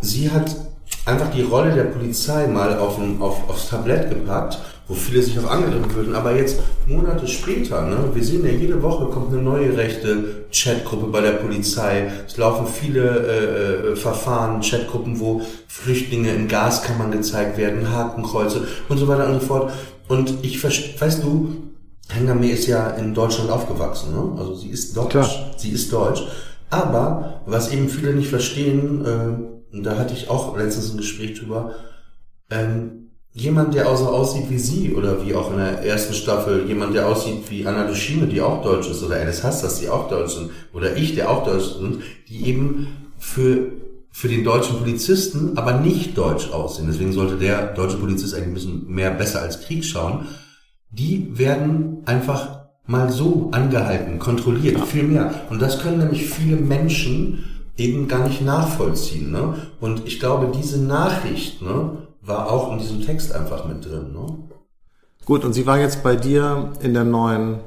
[0.00, 0.56] sie hat
[1.06, 4.58] einfach die Rolle der Polizei mal auf, ein, auf, aufs Tablett gepackt,
[4.88, 6.14] wo viele sich auch angegriffen würden.
[6.14, 11.08] Aber jetzt, Monate später, ne, wir sehen ja, jede Woche kommt eine neue rechte Chatgruppe
[11.08, 12.10] bei der Polizei.
[12.26, 18.96] Es laufen viele äh, äh, Verfahren, Chatgruppen, wo Flüchtlinge in Gaskammern gezeigt werden, Hakenkreuze und
[18.96, 19.72] so weiter und so fort.
[20.08, 21.68] Und ich verstehe, weißt du,
[22.08, 24.40] Hengame ist ja in Deutschland aufgewachsen, ne?
[24.40, 25.10] also sie ist deutsch.
[25.10, 25.50] Klar.
[25.58, 26.22] Sie ist deutsch.
[26.70, 31.38] Aber was eben viele nicht verstehen, äh, und da hatte ich auch letztens ein Gespräch
[31.38, 31.74] drüber,
[32.50, 33.07] ähm,
[33.40, 36.94] jemand, der auch so aussieht wie sie, oder wie auch in der ersten Staffel, jemand,
[36.94, 40.34] der aussieht wie Anna Dushime, die auch deutsch ist, oder Alice Hassas, die auch deutsch
[40.34, 43.72] sind, oder ich, der auch deutsch sind, die eben für,
[44.10, 46.88] für den deutschen Polizisten aber nicht deutsch aussehen.
[46.88, 50.26] Deswegen sollte der deutsche Polizist eigentlich ein bisschen mehr besser als Krieg schauen.
[50.90, 55.42] Die werden einfach mal so angehalten, kontrolliert, viel mehr.
[55.50, 57.44] Und das können nämlich viele Menschen
[57.76, 59.30] eben gar nicht nachvollziehen.
[59.30, 59.54] Ne?
[59.80, 64.12] Und ich glaube, diese Nachricht ne, war auch in diesem Text einfach mit drin.
[64.12, 64.26] Ne?
[65.24, 67.60] Gut, und sie war jetzt bei dir in der neuen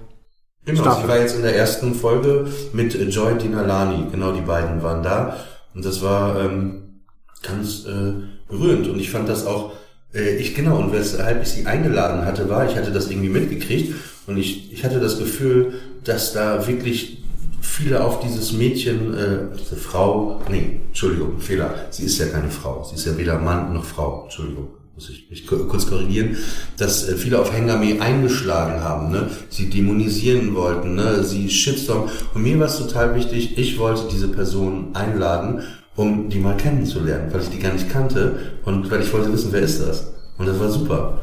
[0.66, 1.02] Genau, Staffel.
[1.04, 4.08] sie war jetzt in der ersten Folge mit Joy Dinalani.
[4.12, 5.38] Genau, die beiden waren da.
[5.74, 7.02] Und das war ähm,
[7.42, 8.14] ganz äh,
[8.48, 8.88] berührend.
[8.88, 9.72] Und ich fand das auch,
[10.14, 13.96] äh, ich genau, und weshalb ich sie eingeladen hatte, war, ich hatte das irgendwie mitgekriegt
[14.28, 17.21] und ich, ich hatte das Gefühl, dass da wirklich
[17.62, 22.84] viele auf dieses Mädchen, äh, diese Frau, nee, Entschuldigung, Fehler, sie ist ja keine Frau,
[22.84, 26.36] sie ist ja weder Mann noch Frau, Entschuldigung, muss ich mich ku- kurz korrigieren,
[26.78, 29.30] dass äh, viele auf Hengame eingeschlagen haben, ne?
[29.50, 31.24] sie dämonisieren wollten, ne?
[31.24, 32.10] sie Shitstorm.
[32.34, 35.62] Und mir war es total wichtig, ich wollte diese Person einladen,
[35.96, 39.50] um die mal kennenzulernen, weil ich die gar nicht kannte und weil ich wollte wissen,
[39.52, 40.12] wer ist das.
[40.38, 41.22] Und das war super.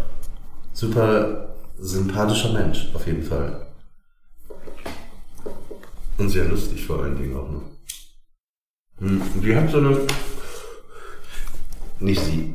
[0.72, 1.48] Super
[1.80, 3.67] sympathischer Mensch, auf jeden Fall.
[6.18, 7.62] Und sehr lustig vor allen Dingen auch noch.
[8.98, 9.96] Hm, Die hat so eine.
[12.00, 12.54] Nicht sie.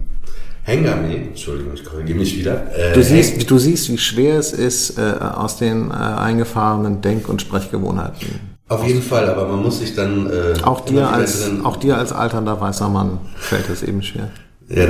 [0.65, 2.73] Hengame, Entschuldigung, ich korrigiere mich wieder.
[2.73, 7.27] Äh, Du siehst, du siehst, wie schwer es ist, äh, aus den äh, eingefahrenen Denk-
[7.27, 8.39] und Sprechgewohnheiten.
[8.69, 10.29] Auf jeden Fall, aber man muss sich dann.
[10.31, 14.29] Äh, Auch dir als, auch dir als alternder weißer Mann fällt es eben schwer.
[14.69, 14.87] Ja,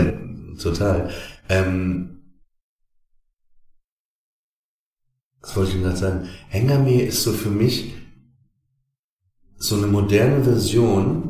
[0.62, 1.09] total.
[1.49, 2.21] Ähm,
[5.41, 6.29] was wollte ich denn gerade sagen?
[6.49, 7.95] Hengame ist so für mich
[9.63, 11.30] so eine moderne Version,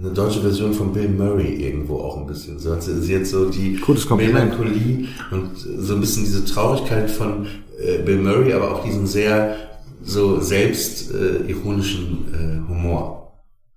[0.00, 2.58] eine deutsche Version von Bill Murray irgendwo auch ein bisschen.
[2.58, 3.80] So hat sie, sie hat so die.
[4.16, 7.46] Melancholie und so ein bisschen diese Traurigkeit von
[7.80, 9.54] äh, Bill Murray, aber auch diesen sehr
[10.02, 13.32] so selbst äh, ironischen äh, Humor.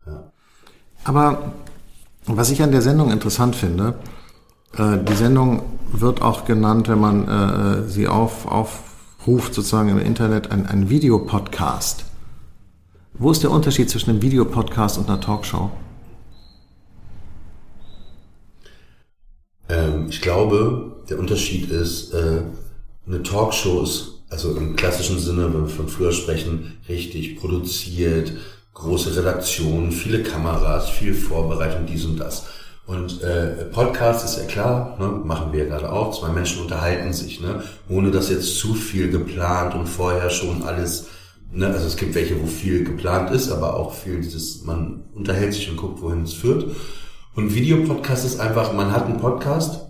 [0.08, 0.32] Ja.
[1.04, 1.54] Aber
[2.26, 3.94] Was ich an der Sendung interessant finde,
[4.78, 5.62] äh, die Sendung
[5.92, 12.06] wird auch genannt, wenn man äh, sie auf, aufruft, sozusagen im Internet, ein, ein Videopodcast.
[13.13, 15.69] Wo ist der Unterschied zwischen einem Videopodcast und einer Talkshow?
[19.69, 22.41] Ähm, ich glaube, der Unterschied ist, äh,
[23.06, 28.32] eine Talkshow ist, also im klassischen Sinne, wenn wir von früher sprechen, richtig produziert,
[28.74, 32.45] große Redaktion, viele Kameras, viel Vorbereitung, dies und das.
[32.88, 37.13] Und äh, Podcast ist ja klar, ne, machen wir ja gerade auch, zwei Menschen unterhalten
[37.13, 41.08] sich, ne, ohne dass jetzt zu viel geplant und vorher schon alles,
[41.52, 45.54] ne, also es gibt welche, wo viel geplant ist, aber auch viel dieses, man unterhält
[45.54, 46.76] sich und guckt, wohin es führt.
[47.36, 49.88] Und Videopodcast ist einfach, man hat einen Podcast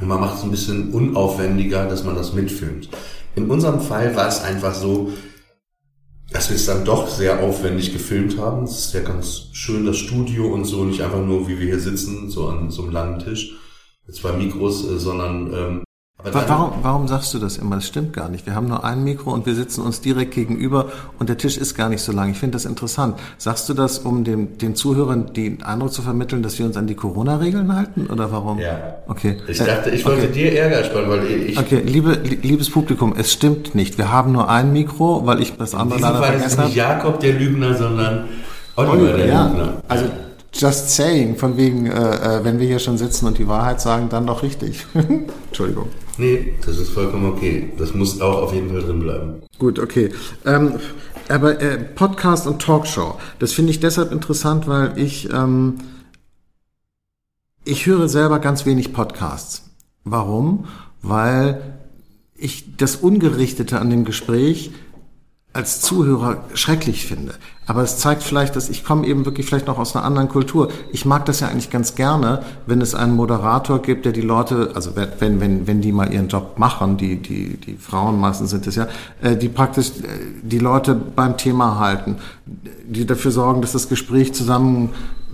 [0.00, 2.88] und man macht es ein bisschen unaufwendiger, dass man das mitfilmt.
[3.34, 5.12] In unserem Fall war es einfach so,
[6.30, 8.64] dass wir es dann doch sehr aufwendig gefilmt haben.
[8.64, 11.80] Es ist ja ganz schön, das Studio und so, nicht einfach nur, wie wir hier
[11.80, 13.56] sitzen, so an so einem langen Tisch,
[14.06, 15.84] mit zwei Mikros, äh, sondern ähm,
[16.22, 17.76] warum, warum sagst du das immer?
[17.76, 18.46] Das stimmt gar nicht.
[18.46, 20.86] Wir haben nur ein Mikro und wir sitzen uns direkt gegenüber
[21.18, 22.30] und der Tisch ist gar nicht so lang.
[22.30, 23.18] Ich finde das interessant.
[23.38, 26.86] Sagst du das, um dem, den Zuhörern den Eindruck zu vermitteln, dass wir uns an
[26.86, 28.58] die Corona-Regeln halten oder warum?
[28.58, 28.96] Ja.
[29.06, 29.36] Okay.
[29.46, 30.32] Ich dachte, ich wollte okay.
[30.32, 31.58] dir Ärger sparen, weil ich...
[31.58, 33.98] Okay, liebe, liebes Publikum, es stimmt nicht.
[33.98, 36.46] Wir haben nur ein Mikro, weil ich das andere leider vergessen habe.
[36.46, 38.24] Fall ist nicht Jakob der Lügner, sondern
[38.76, 39.46] Oliver, Oliver der ja.
[39.48, 39.82] Lügner.
[39.88, 40.06] Also
[40.58, 44.08] Just saying, von wegen, äh, äh, wenn wir hier schon sitzen und die Wahrheit sagen,
[44.08, 44.86] dann doch richtig.
[45.48, 45.88] Entschuldigung.
[46.18, 47.72] Nee, das ist vollkommen okay.
[47.76, 49.42] Das muss auch auf jeden Fall drin bleiben.
[49.58, 50.10] Gut, okay.
[50.44, 50.74] Ähm,
[51.28, 55.78] aber äh, Podcast und Talkshow, das finde ich deshalb interessant, weil ich, ähm,
[57.64, 59.70] ich höre selber ganz wenig Podcasts.
[60.04, 60.66] Warum?
[61.02, 61.78] Weil
[62.36, 64.70] ich das Ungerichtete an dem Gespräch
[65.56, 67.34] als Zuhörer schrecklich finde.
[67.66, 70.68] Aber es zeigt vielleicht, dass ich komme eben wirklich vielleicht noch aus einer anderen Kultur.
[70.92, 74.70] Ich mag das ja eigentlich ganz gerne, wenn es einen Moderator gibt, der die Leute,
[74.74, 78.66] also wenn, wenn, wenn die mal ihren Job machen, die, die, die Frauen meistens sind
[78.68, 78.86] es ja,
[79.20, 79.92] äh, die praktisch äh,
[80.42, 82.16] die Leute beim Thema halten,
[82.86, 84.90] die dafür sorgen, dass das Gespräch zusammen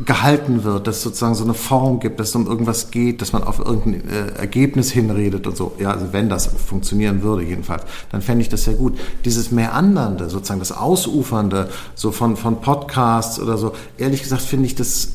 [0.06, 3.32] gehalten wird, dass es sozusagen so eine Form gibt, dass es um irgendwas geht, dass
[3.32, 5.72] man auf irgendein äh, Ergebnis hinredet und so.
[5.78, 8.98] Ja, also wenn das funktionieren würde jedenfalls, dann fände ich das sehr gut.
[9.24, 14.74] Dieses Meandernde, sozusagen das Ausufernde, so von, von Podcasts oder so, ehrlich gesagt finde ich
[14.74, 15.12] das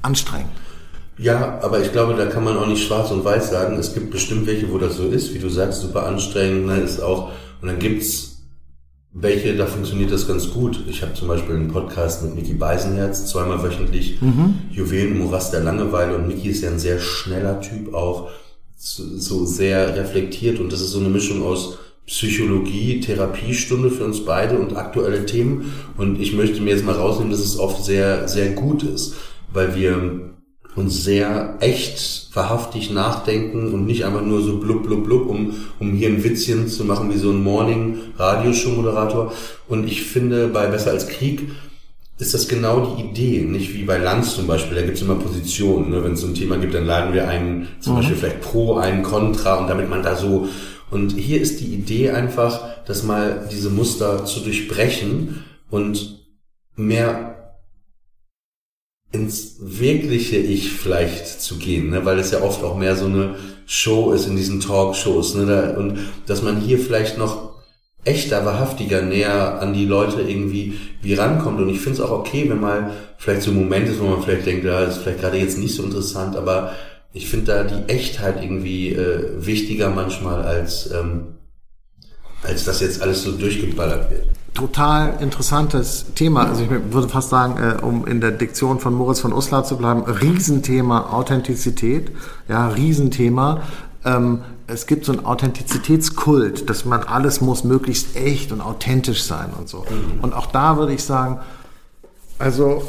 [0.00, 0.50] anstrengend.
[1.18, 3.78] Ja, aber ich glaube, da kann man auch nicht schwarz und weiß sagen.
[3.78, 7.00] Es gibt bestimmt welche, wo das so ist, wie du sagst, super anstrengend, ne, ist
[7.00, 8.33] auch, und dann gibt's
[9.14, 10.80] welche, da funktioniert das ganz gut.
[10.88, 14.58] Ich habe zum Beispiel einen Podcast mit Niki Beisenherz, zweimal wöchentlich, mhm.
[14.70, 16.16] Juwelen im Morast der Langeweile.
[16.16, 18.30] Und Niki ist ja ein sehr schneller Typ auch,
[18.76, 20.58] so sehr reflektiert.
[20.58, 25.72] Und das ist so eine Mischung aus Psychologie, Therapiestunde für uns beide und aktuelle Themen.
[25.96, 29.14] Und ich möchte mir jetzt mal rausnehmen, dass es oft sehr, sehr gut ist,
[29.52, 30.33] weil wir
[30.76, 35.92] und sehr echt, wahrhaftig nachdenken und nicht einfach nur so blub, blub, blub, um, um
[35.92, 39.32] hier ein Witzchen zu machen wie so ein Morning-Radioshow-Moderator.
[39.68, 41.48] Und ich finde, bei Besser als Krieg
[42.18, 45.16] ist das genau die Idee, nicht wie bei Lanz zum Beispiel, da gibt es immer
[45.16, 45.90] Positionen.
[45.90, 46.02] Ne?
[46.02, 47.98] Wenn es so ein Thema gibt, dann laden wir einen, zum mhm.
[47.98, 50.48] Beispiel vielleicht pro, einen Contra und damit man da so...
[50.90, 56.24] Und hier ist die Idee einfach, das mal diese Muster zu durchbrechen und
[56.76, 57.33] mehr
[59.14, 62.04] ins wirkliche Ich vielleicht zu gehen, ne?
[62.04, 65.34] weil es ja oft auch mehr so eine Show ist in diesen Talkshows.
[65.36, 65.46] Ne?
[65.46, 67.54] Da, und dass man hier vielleicht noch
[68.04, 71.60] echter, wahrhaftiger näher an die Leute irgendwie wie rankommt.
[71.60, 74.22] Und ich finde es auch okay, wenn mal vielleicht so ein Moment ist, wo man
[74.22, 76.72] vielleicht denkt, ja, das ist vielleicht gerade jetzt nicht so interessant, aber
[77.12, 81.36] ich finde da die Echtheit irgendwie äh, wichtiger manchmal als, ähm,
[82.42, 86.46] als dass jetzt alles so durchgeballert wird total interessantes Thema.
[86.46, 89.76] Also ich würde fast sagen, äh, um in der Diktion von Moritz von Uslar zu
[89.76, 92.12] bleiben, Riesenthema Authentizität,
[92.48, 93.62] ja, Riesenthema.
[94.04, 99.50] Ähm, es gibt so einen Authentizitätskult, dass man alles muss möglichst echt und authentisch sein
[99.58, 99.78] und so.
[99.78, 100.20] Mhm.
[100.22, 101.40] Und auch da würde ich sagen,
[102.38, 102.82] also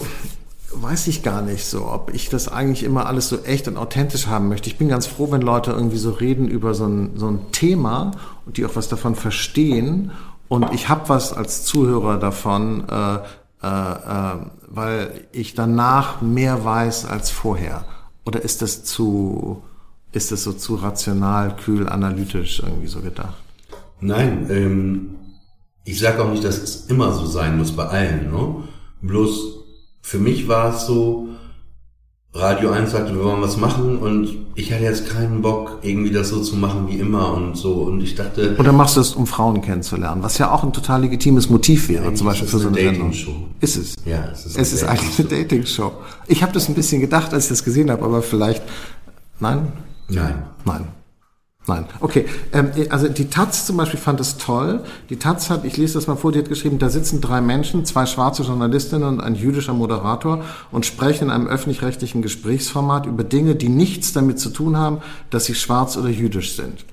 [0.71, 4.27] weiß ich gar nicht so, ob ich das eigentlich immer alles so echt und authentisch
[4.27, 4.69] haben möchte.
[4.69, 8.11] Ich bin ganz froh, wenn Leute irgendwie so reden über so ein, so ein Thema
[8.45, 10.11] und die auch was davon verstehen
[10.47, 13.15] und ich habe was als Zuhörer davon, äh,
[13.63, 17.85] äh, äh, weil ich danach mehr weiß als vorher.
[18.25, 19.63] Oder ist das zu,
[20.11, 23.35] ist das so zu rational, kühl, analytisch irgendwie so gedacht?
[24.01, 25.15] Nein, ähm,
[25.83, 28.31] ich sage auch nicht, dass es immer so sein muss bei allen.
[28.31, 28.63] Ne?
[29.01, 29.55] Bloß
[30.01, 31.24] für mich war es so,
[32.37, 36.29] Radio 1 sagte, wir wollen was machen und ich hatte jetzt keinen Bock, irgendwie das
[36.29, 37.75] so zu machen wie immer und so.
[37.75, 38.57] Und ich dachte.
[38.59, 42.13] Oder machst du es, um Frauen kennenzulernen, was ja auch ein total legitimes Motiv wäre,
[42.13, 43.13] zum Beispiel für so eine Sendung.
[43.13, 43.31] Show.
[43.61, 43.95] Ist es?
[44.03, 45.93] Ja, es ist, es ist eigentlich eine Dating-Show.
[46.27, 48.63] Ich habe das ein bisschen gedacht, als ich das gesehen habe, aber vielleicht.
[49.39, 49.71] Nein?
[50.09, 50.43] Nein.
[50.65, 50.87] Nein.
[51.67, 52.27] Nein, okay.
[52.53, 54.83] Ähm, also die Taz zum Beispiel fand es toll.
[55.09, 57.85] Die Taz hat, ich lese das mal vor, die hat geschrieben, da sitzen drei Menschen,
[57.85, 63.55] zwei schwarze Journalistinnen und ein jüdischer Moderator und sprechen in einem öffentlich-rechtlichen Gesprächsformat über Dinge,
[63.55, 64.99] die nichts damit zu tun haben,
[65.31, 66.85] dass sie schwarz oder jüdisch sind.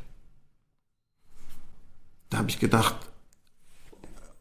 [2.31, 2.95] Da habe ich gedacht,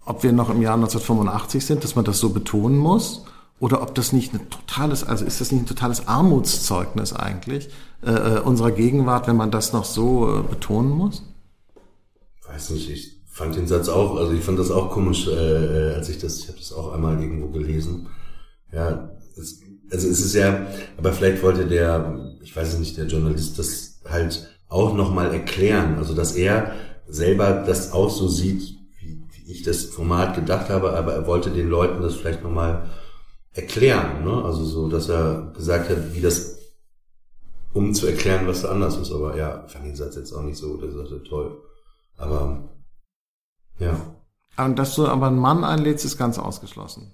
[0.05, 3.25] ob wir noch im Jahr 1985 sind, dass man das so betonen muss,
[3.61, 7.69] oder ob das nicht ein totales, also ist das nicht ein totales Armutszeugnis eigentlich,
[8.03, 11.23] äh, äh, unserer Gegenwart, wenn man das noch so äh, betonen muss?
[12.47, 15.93] Weiß nicht, ich fand den Satz auch, also ich fand das auch komisch, äh, äh
[15.93, 18.07] als ich das, ich habe das auch einmal irgendwo gelesen.
[18.73, 19.61] Ja, es,
[19.91, 20.65] also es ist ja,
[20.97, 25.97] aber vielleicht wollte der, ich weiß es nicht, der Journalist das halt auch nochmal erklären,
[25.97, 26.73] also dass er
[27.07, 31.51] selber das auch so sieht, wie, wie ich das Format gedacht habe, aber er wollte
[31.51, 32.89] den Leuten das vielleicht nochmal
[33.53, 34.43] erklären, ne?
[34.43, 36.60] Also so, dass er gesagt hat, wie das
[37.73, 39.11] um zu erklären, was da anders ist.
[39.11, 41.61] Aber ja, fand den Satz jetzt auch nicht so, der sagte, toll.
[42.17, 42.69] Aber
[43.79, 43.99] ja.
[44.57, 47.13] Und dass du aber einen Mann einlädst, ist ganz ausgeschlossen.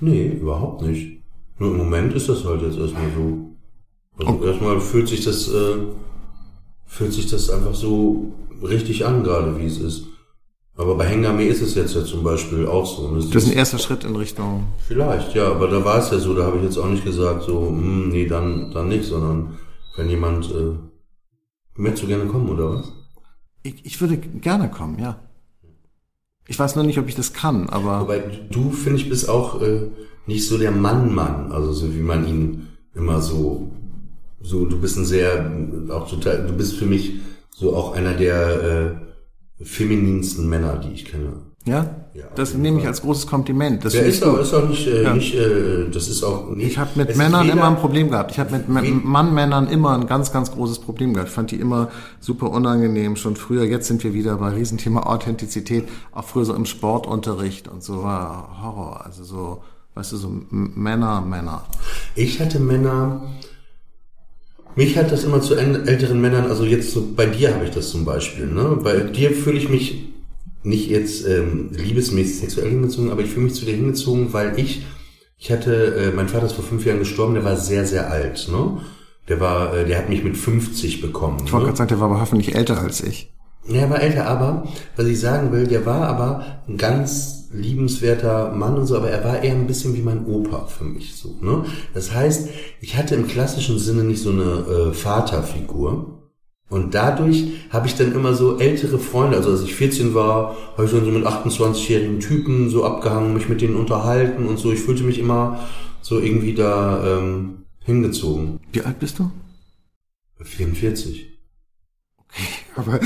[0.00, 1.22] Nee, überhaupt nicht.
[1.58, 3.56] Nur im Moment ist das halt jetzt erstmal so.
[4.16, 4.46] Also okay.
[4.46, 5.76] erstmal fühlt sich das, äh,
[6.86, 10.06] fühlt sich das einfach so richtig an, gerade wie es ist.
[10.78, 13.12] Aber bei Hengame ist es jetzt ja zum Beispiel auch so.
[13.16, 14.68] Das, das ist ein erster Schritt in Richtung.
[14.86, 17.42] Vielleicht, ja, aber da war es ja so, da habe ich jetzt auch nicht gesagt,
[17.42, 19.58] so, hm, nee, dann, dann nicht, sondern
[19.96, 20.76] wenn jemand, äh,
[21.74, 22.92] möchtest du gerne kommen, oder was?
[23.64, 25.18] Ich, ich würde gerne kommen, ja.
[26.46, 28.02] Ich weiß noch nicht, ob ich das kann, aber.
[28.02, 29.90] Wobei du, finde ich, bist auch äh,
[30.26, 33.68] nicht so der Mann-Mann, also so wie man ihn immer so,
[34.40, 35.50] so, du bist ein sehr,
[35.90, 37.14] auch total, du bist für mich
[37.50, 39.07] so auch einer der, äh,
[39.62, 41.32] femininsten Männer, die ich kenne.
[41.68, 41.96] Ja?
[42.14, 43.84] ja das nehme ich als großes Kompliment.
[43.84, 45.14] Das ja, ist, auch, ist auch nicht, äh, ja.
[45.14, 46.66] nicht äh, das ist auch nicht.
[46.66, 48.32] Ich habe mit Männern immer ein Problem gehabt.
[48.32, 51.28] Ich habe mit Mann-Männern immer ein ganz, ganz großes Problem gehabt.
[51.28, 51.90] Ich fand die immer
[52.20, 53.64] super unangenehm, schon früher.
[53.64, 55.88] Jetzt sind wir wieder bei Riesenthema Authentizität.
[56.12, 59.04] Auch früher so im Sportunterricht und so war Horror.
[59.04, 59.62] Also so,
[59.94, 61.64] weißt du, so Männer, Männer.
[62.14, 63.22] Ich hatte Männer,
[64.78, 67.90] mich hat das immer zu älteren Männern, also jetzt so bei dir habe ich das
[67.90, 68.78] zum Beispiel, ne?
[68.80, 70.04] Bei dir fühle ich mich
[70.62, 74.86] nicht jetzt ähm, liebesmäßig sexuell hingezogen, aber ich fühle mich zu dir hingezogen, weil ich,
[75.36, 78.48] ich hatte, äh, mein Vater ist vor fünf Jahren gestorben, der war sehr, sehr alt,
[78.52, 78.80] ne?
[79.28, 81.38] Der war, äh, der hat mich mit 50 bekommen.
[81.44, 81.70] Ich wollte ne?
[81.70, 83.32] gerade sagen, der war aber hoffentlich älter als ich.
[83.70, 88.76] Er war älter, aber was ich sagen will, der war aber ein ganz liebenswerter Mann
[88.76, 91.34] und so, aber er war eher ein bisschen wie mein Opa für mich so.
[91.40, 91.64] Ne?
[91.94, 92.48] Das heißt,
[92.80, 96.14] ich hatte im klassischen Sinne nicht so eine äh, Vaterfigur.
[96.70, 100.84] Und dadurch habe ich dann immer so ältere Freunde, also als ich 14 war, habe
[100.84, 104.70] ich dann so mit 28-jährigen Typen so abgehangen, mich mit denen unterhalten und so.
[104.70, 105.60] Ich fühlte mich immer
[106.02, 108.60] so irgendwie da ähm, hingezogen.
[108.70, 109.30] Wie alt bist du?
[110.42, 111.26] 44.
[112.76, 113.00] Aber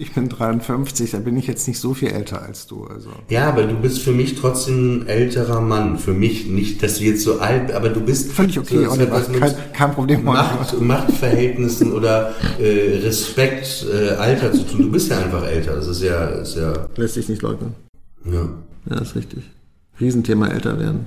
[0.00, 2.84] ich bin 53, da bin ich jetzt nicht so viel älter als du.
[2.84, 3.10] Also.
[3.28, 5.98] Ja, aber du bist für mich trotzdem ein älterer Mann.
[5.98, 9.20] Für mich nicht, dass du jetzt so alt, aber du bist völlig okay, so, Oliver,
[9.20, 10.24] kein, kein Problem.
[10.24, 14.82] Macht, Machtverhältnissen oder äh, Respekt, äh, Alter zu tun.
[14.82, 15.74] Du bist ja einfach älter.
[15.74, 16.72] Das ist ja, ist ja.
[16.96, 17.74] Lässt sich nicht leugnen.
[18.24, 18.48] Ja.
[18.88, 19.42] Ja, ist richtig.
[20.00, 21.06] Riesenthema älter werden.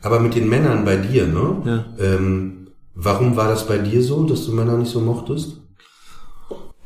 [0.00, 1.62] Aber mit den Männern bei dir, ne?
[1.64, 1.84] Ja.
[1.98, 5.56] Ähm, warum war das bei dir so, dass du Männer nicht so mochtest?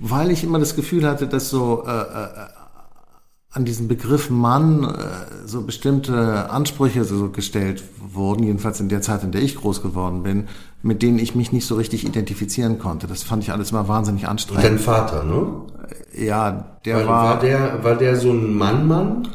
[0.03, 2.29] Weil ich immer das Gefühl hatte, dass so äh, äh,
[3.53, 9.23] an diesen Begriff Mann äh, so bestimmte Ansprüche so gestellt wurden, jedenfalls in der Zeit,
[9.23, 10.49] in der ich groß geworden bin,
[10.83, 13.07] mit denen ich mich nicht so richtig identifizieren konnte.
[13.07, 14.65] Das fand ich alles immer wahnsinnig anstrengend.
[14.65, 15.47] Und dein Vater, ne?
[16.19, 17.25] Ja, der war, war.
[17.25, 19.29] War der, war der so ein Mann-Mann?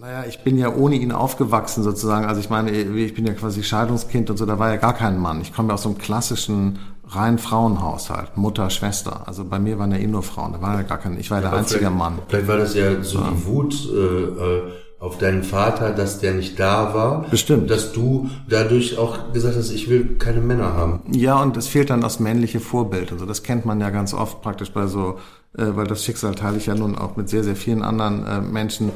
[0.00, 2.24] Naja, ich bin ja ohne ihn aufgewachsen sozusagen.
[2.24, 5.18] Also ich meine, ich bin ja quasi Scheidungskind und so, da war ja gar kein
[5.18, 5.42] Mann.
[5.42, 9.28] Ich komme ja aus so einem klassischen rein Frauenhaushalt, Mutter, Schwester.
[9.28, 11.42] Also bei mir waren ja eh nur Frauen, da war ja gar kein, ich war
[11.42, 12.18] ja, der einzige Mann.
[12.28, 13.30] Vielleicht war das ja so ja.
[13.30, 14.62] die Wut äh, äh,
[15.00, 17.28] auf deinen Vater, dass der nicht da war.
[17.28, 17.70] Bestimmt.
[17.70, 21.02] Dass du dadurch auch gesagt hast, ich will keine Männer haben.
[21.12, 23.12] Ja, und es fehlt dann das männliche Vorbild.
[23.12, 25.18] Also das kennt man ja ganz oft praktisch bei so,
[25.58, 28.40] äh, weil das Schicksal teile ich ja nun auch mit sehr, sehr vielen anderen äh,
[28.40, 28.92] Menschen,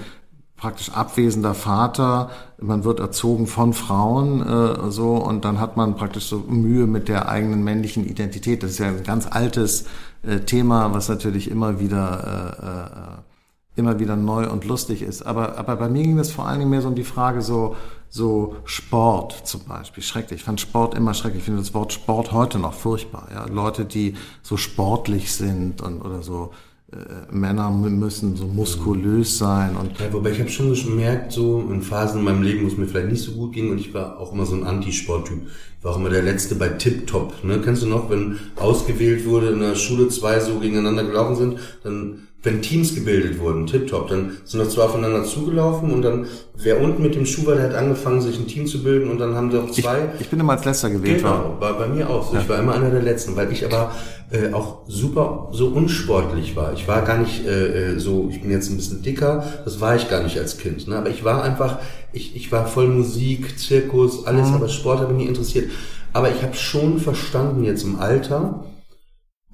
[0.64, 6.24] praktisch abwesender Vater, man wird erzogen von Frauen äh, so und dann hat man praktisch
[6.24, 8.62] so Mühe mit der eigenen männlichen Identität.
[8.62, 9.84] Das ist ja ein ganz altes
[10.22, 13.22] äh, Thema, was natürlich immer wieder
[13.76, 15.22] immer wieder neu und lustig ist.
[15.22, 17.76] Aber, aber bei mir ging es vor allen Dingen mehr so um die Frage so,
[18.08, 20.02] so Sport zum Beispiel.
[20.02, 20.40] Schrecklich.
[20.40, 21.40] Ich fand Sport immer schrecklich.
[21.40, 23.28] Ich finde das Wort Sport heute noch furchtbar.
[23.34, 23.46] Ja?
[23.46, 26.73] Leute, die so sportlich sind und, oder so, äh,
[27.30, 32.20] Männer müssen so muskulös sein und ja, wobei ich habe schon gemerkt, so in Phasen
[32.20, 34.32] in meinem Leben, wo es mir vielleicht nicht so gut ging und ich war auch
[34.32, 35.42] immer so ein Antisporttyp.
[35.78, 37.44] Ich war auch immer der Letzte bei Tip Top.
[37.44, 37.60] Ne?
[37.62, 42.28] Kennst du noch, wenn ausgewählt wurde in der Schule zwei so gegeneinander gelaufen sind, dann
[42.44, 46.26] wenn Teams gebildet wurden, tipptopp, dann sind das zwei aufeinander zugelaufen und dann,
[46.56, 49.50] wer unten mit dem der hat angefangen, sich ein Team zu bilden und dann haben
[49.50, 50.10] doch zwei.
[50.16, 51.78] Ich, ich bin immer als Letzter gewählt genau, war.
[51.78, 52.34] bei mir auch so.
[52.34, 52.42] Ja.
[52.42, 53.92] Ich war immer einer der Letzten, weil ich aber
[54.30, 56.74] äh, auch super so unsportlich war.
[56.74, 59.96] Ich war gar nicht äh, äh, so, ich bin jetzt ein bisschen dicker, das war
[59.96, 60.86] ich gar nicht als Kind.
[60.86, 60.96] Ne?
[60.96, 61.78] Aber ich war einfach,
[62.12, 64.54] ich, ich war voll Musik, Zirkus, alles, mhm.
[64.54, 65.70] aber Sport hat mich nie interessiert.
[66.12, 68.64] Aber ich habe schon verstanden jetzt im Alter,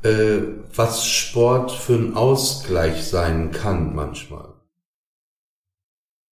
[0.03, 0.40] äh,
[0.74, 4.48] was Sport für ein Ausgleich sein kann manchmal.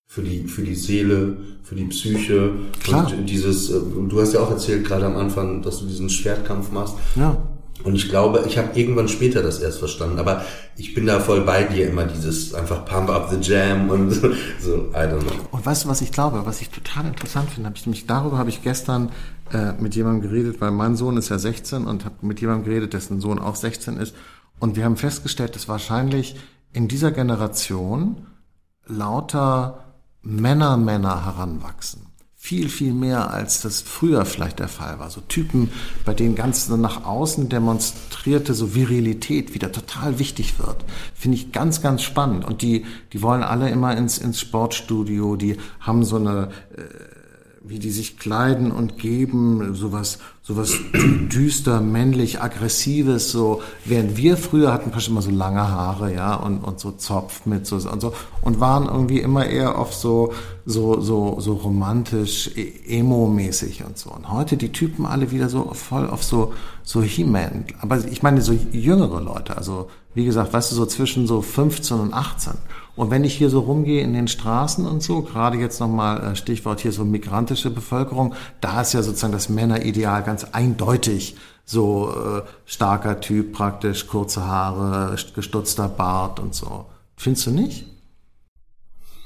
[0.07, 2.53] Für die, für die Seele, für die Psyche.
[2.83, 3.13] Klar.
[3.13, 6.71] Und dieses, äh, du hast ja auch erzählt gerade am Anfang, dass du diesen Schwertkampf
[6.71, 6.95] machst.
[7.15, 7.37] Ja.
[7.85, 10.45] Und ich glaube, ich habe irgendwann später das erst verstanden, aber
[10.77, 14.11] ich bin da voll bei dir immer dieses einfach Pump up the Jam und
[14.61, 15.33] so, I don't know.
[15.53, 18.39] Und weißt du, was ich glaube, was ich total interessant finde, habe ich nämlich darüber
[18.39, 19.11] habe ich gestern
[19.53, 22.93] äh, mit jemandem geredet, weil mein Sohn ist ja 16 und habe mit jemandem geredet,
[22.93, 24.15] dessen Sohn auch 16 ist
[24.59, 26.37] und wir haben festgestellt, dass wahrscheinlich
[26.73, 28.27] in dieser Generation
[28.87, 29.85] lauter
[30.23, 32.09] Männer Männer heranwachsen
[32.41, 35.11] viel, viel mehr, als das früher vielleicht der Fall war.
[35.11, 35.71] So Typen,
[36.07, 40.85] bei denen ganz nach außen demonstrierte so Virilität wieder total wichtig wird.
[41.15, 42.47] Finde ich ganz, ganz spannend.
[42.47, 46.83] Und die, die wollen alle immer ins, ins Sportstudio, die haben so eine, äh,
[47.69, 50.73] wie die sich kleiden und geben, sowas, sowas
[51.33, 56.65] düster, männlich, aggressives, so, während wir früher hatten fast immer so lange Haare, ja, und,
[56.65, 60.33] und so Zopf mit so, und so, und waren irgendwie immer eher auf so,
[60.65, 64.11] so, so, so romantisch, e, emo-mäßig und so.
[64.11, 66.55] Und heute die Typen alle wieder so voll auf so,
[66.85, 67.67] so He-Man.
[67.81, 72.01] Aber ich meine so jüngere Leute, also, wie gesagt, weißt du, so zwischen so 15
[72.01, 72.55] und 18.
[72.99, 76.35] Und wenn ich hier so rumgehe in den Straßen und so, gerade jetzt nochmal äh,
[76.35, 82.43] Stichwort hier so migrantische Bevölkerung, da ist ja sozusagen das Männerideal ganz eindeutig so äh,
[82.65, 86.87] starker Typ praktisch, kurze Haare, gestutzter Bart und so.
[87.17, 87.87] Findest du nicht?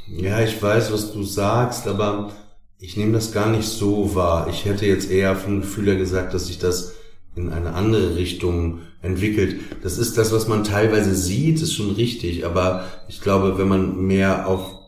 [0.07, 2.31] Ja, ich weiß, was du sagst, aber
[2.79, 4.49] ich nehme das gar nicht so wahr.
[4.51, 6.93] Ich hätte jetzt eher vom Gefühl her gesagt, dass sich das
[7.37, 9.61] in eine andere Richtung entwickelt.
[9.83, 14.01] Das ist das, was man teilweise sieht, ist schon richtig, aber ich glaube, wenn man
[14.07, 14.79] mehr auf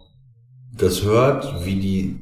[0.77, 2.17] das hört, wie die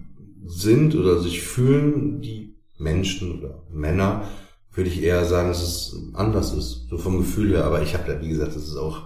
[0.45, 4.29] sind oder sich fühlen, die Menschen oder Männer,
[4.75, 7.65] würde ich eher sagen, dass es anders ist, so vom Gefühl her.
[7.65, 9.03] Aber ich habe da, wie gesagt, das ist auch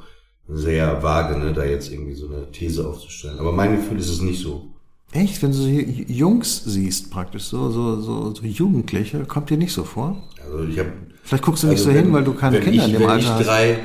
[0.49, 3.39] sehr vage, ne, da jetzt irgendwie so eine These aufzustellen.
[3.39, 4.76] Aber mein Gefühl ist es nicht so.
[5.13, 5.43] Echt?
[5.43, 9.85] Wenn du so Jungs siehst, praktisch, so, so, so, so Jugendliche, kommt dir nicht so
[9.85, 10.23] vor?
[10.45, 10.93] Also ich habe.
[11.23, 13.03] Vielleicht guckst du nicht also so wenn, hin, weil du keine Kinder ich, in dem
[13.03, 13.35] wenn Alter hast.
[13.35, 13.79] Wenn ich drei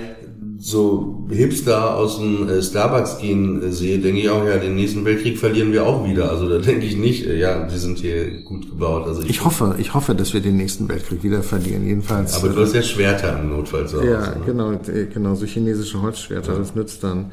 [0.62, 5.04] so Hipster aus dem äh, Starbucks gehen äh, sehe, denke ich auch, ja, den nächsten
[5.04, 6.30] Weltkrieg verlieren wir auch wieder.
[6.30, 9.08] Also da denke ich nicht, äh, ja, die sind hier gut gebaut.
[9.08, 11.88] Also ich, ich hoffe, ich hoffe, dass wir den nächsten Weltkrieg wieder verlieren.
[11.88, 12.36] Jedenfalls.
[12.36, 14.12] Aber du hast ja Schwerter im Notfall zu Hause.
[14.12, 14.42] Ja, ne?
[14.46, 14.80] genau,
[15.12, 16.54] genau, so chinesische Holzschwerter.
[16.54, 16.60] Ja.
[16.60, 17.32] Das nützt dann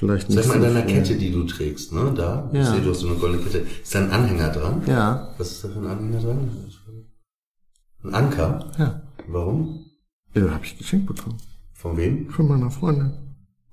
[0.00, 0.38] vielleicht nicht.
[0.38, 2.62] Sag mal, in deiner Kette, die du trägst, ne, da, ja.
[2.62, 3.58] ich sehe, du hast so eine goldene Kette.
[3.58, 4.82] Ist da ein Anhänger dran?
[4.86, 5.34] Ja.
[5.38, 6.50] Was ist da für ein Anhänger dran?
[8.02, 8.72] Ein Anker?
[8.78, 9.02] Ja.
[9.28, 9.84] Warum?
[10.34, 11.36] Ja, habe ich geschenkt bekommen.
[11.74, 12.30] Von wem?
[12.30, 13.29] Von meiner Freundin.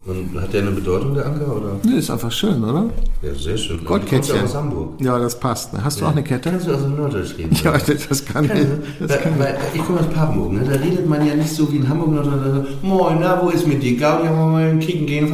[0.07, 1.79] Und hat der eine Bedeutung, der Anker, oder?
[1.83, 2.85] Nee, ist einfach schön, oder?
[3.21, 3.83] Ja, sehr schön.
[3.83, 4.41] Goldkettchen.
[4.41, 4.93] aus Hamburg.
[5.01, 5.71] Ja, das passt.
[5.83, 6.49] Hast du auch eine Kette?
[6.49, 7.53] Kannst du aus dem Norddeutsch reden?
[7.61, 9.05] Ja, das kann ich.
[9.05, 10.61] Das kann weil, ich komme aus Papenburg, ne?
[10.63, 12.25] da redet man ja nicht so wie in Hamburg.
[12.25, 13.97] Oder, Moin, na, wo ist mit dir?
[13.97, 15.33] Gaudi, ja mal kicken gehen.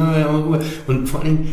[0.88, 1.46] Und vor allem,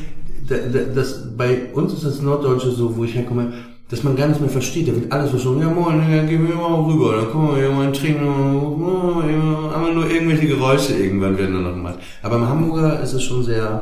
[0.96, 3.54] das, bei uns ist das Norddeutsche so, wo ich herkomme,
[3.92, 4.88] dass man gar nicht mehr versteht.
[4.88, 5.62] Da wird alles verschoben.
[5.62, 7.18] Ja, moin, dann gehen wir mal rüber.
[7.18, 8.26] Dann kommen wir mal trinken.
[9.76, 12.00] Aber nur irgendwelche Geräusche irgendwann werden dann noch gemacht.
[12.24, 13.82] Aber im Hamburger ist es schon sehr,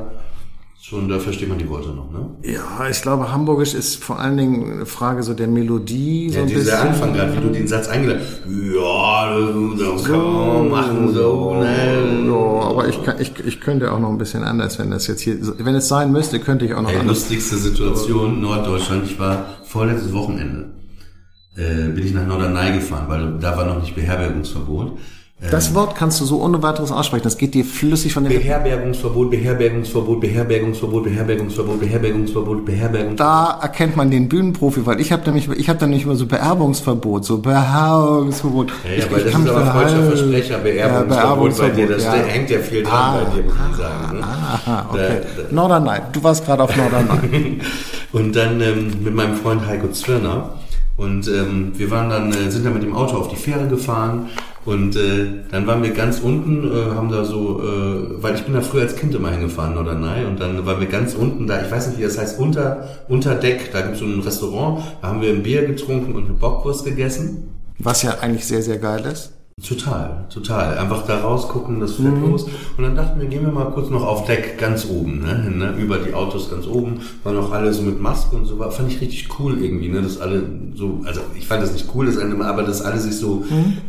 [0.81, 2.25] schon, da versteht man die Worte noch, ne?
[2.41, 6.31] Ja, ich glaube, Hamburgisch ist vor allen Dingen eine Frage so der Melodie.
[6.31, 6.77] So ja, dieser bisschen.
[6.79, 9.37] Anfang gerade, wie du den Satz eingeleitet Ja,
[9.77, 12.25] das kann man machen, so, ne?
[12.25, 15.21] Ja, aber ich, kann, ich, ich könnte auch noch ein bisschen anders, wenn das jetzt
[15.21, 17.19] hier, wenn es sein müsste, könnte ich auch noch Ey, anders.
[17.19, 19.05] lustigste Situation, Norddeutschland.
[19.05, 20.71] Ich war vorletztes Wochenende,
[21.55, 24.97] äh, bin ich nach Norderney gefahren, weil da war noch nicht Beherbergungsverbot.
[25.51, 27.23] Das Wort kannst du so ohne weiteres aussprechen.
[27.23, 28.33] Das geht dir flüssig von den.
[28.33, 33.19] Beherbergungsverbot, Beherbergungsverbot, Beherbergungsverbot, Beherbergungsverbot, Beherbergungsverbot, Beherbergungsverbot.
[33.19, 36.25] Da erkennt man den Bühnenprofi, weil ich habe nämlich, ich habe da nicht immer so
[36.25, 38.71] Beerbungsverbot, so Beherbergungsverbot.
[38.83, 40.03] Ja, ja, ich, das ist aber falscher.
[40.03, 41.87] Versprecher, Beerbungsverbot bei dir.
[41.87, 42.13] Das ja.
[42.15, 44.17] hängt ja viel dran Ah, bei dir, muss man sagen.
[44.17, 44.23] Ne?
[44.23, 45.21] Aha, okay.
[45.37, 47.59] Da- da- Norderney, du warst gerade auf Norderney.
[48.11, 50.49] Und dann ähm, mit meinem Freund Heiko Zwirner.
[50.99, 54.27] Und ähm, wir waren dann, äh, sind dann mit dem Auto auf die Fähre gefahren
[54.65, 58.53] und äh, dann waren wir ganz unten, äh, haben da so, äh, weil ich bin
[58.53, 60.25] da früher als Kind immer hingefahren, oder nein?
[60.25, 63.35] Und dann waren wir ganz unten da, ich weiß nicht, wie das heißt, unter, unter
[63.35, 66.83] Deck, da gibt's so ein Restaurant, da haben wir ein Bier getrunken und eine Bockwurst
[66.83, 67.49] gegessen.
[67.77, 69.38] Was ja eigentlich sehr, sehr geil ist.
[69.67, 70.77] Total, total.
[70.77, 72.45] Einfach da rausgucken, das fährt los.
[72.77, 75.57] Und dann dachten wir, gehen wir mal kurz noch auf Deck ganz oben, ne, hin,
[75.57, 77.01] ne, über die Autos ganz oben.
[77.23, 80.01] Waren auch alle so mit Maske und so, war, fand ich richtig cool irgendwie, ne,
[80.01, 80.43] dass alle
[80.75, 83.43] so, also ich fand das nicht cool, das eine, aber dass alle sich so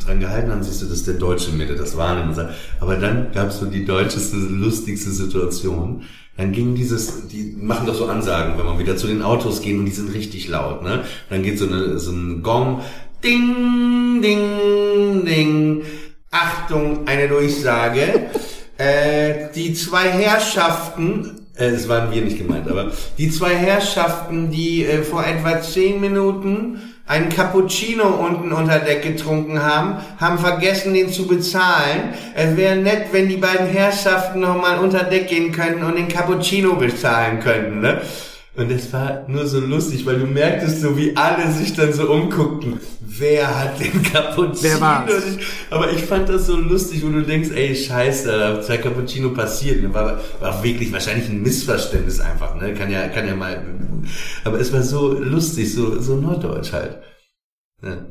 [0.05, 2.37] dran gehalten haben, siehst du, das ist der Deutsche mir, das wahrnimmt.
[2.81, 6.03] Aber dann gab es so die deutscheste, lustigste Situation.
[6.37, 9.77] Dann ging dieses, die machen doch so Ansagen, wenn man wieder zu den Autos geht
[9.77, 11.01] und die sind richtig laut, ne?
[11.29, 12.81] Dann geht so, eine, so ein Gong,
[13.23, 15.85] ding, ding, ding.
[16.31, 18.31] Achtung, eine Durchsage.
[18.79, 24.85] äh, die zwei Herrschaften, äh, das waren wir nicht gemeint, aber die zwei Herrschaften, die
[24.85, 31.13] äh, vor etwa zehn Minuten einen Cappuccino unten unter Deck getrunken haben, haben vergessen, den
[31.13, 32.15] zu bezahlen.
[32.37, 36.77] Es wäre nett, wenn die beiden Herrschaften nochmal unter Deck gehen könnten und den Cappuccino
[36.77, 38.01] bezahlen könnten, ne?
[38.57, 42.11] Und es war nur so lustig, weil du merktest so, wie alle sich dann so
[42.11, 42.81] umguckten.
[43.01, 44.63] Wer hat den Cappuccino?
[44.63, 45.13] Wer war's?
[45.71, 49.31] Aber ich fand das so lustig, wo du denkst, ey, scheiße, da hat zwei Cappuccino
[49.31, 49.83] passiert.
[49.83, 49.95] Ne?
[49.95, 52.75] War, war wirklich wahrscheinlich ein Missverständnis einfach, ne?
[52.75, 53.63] Kann ja, kann ja mal.
[54.45, 56.99] Aber es war so lustig, so, so norddeutsch halt.
[57.83, 58.05] Ja.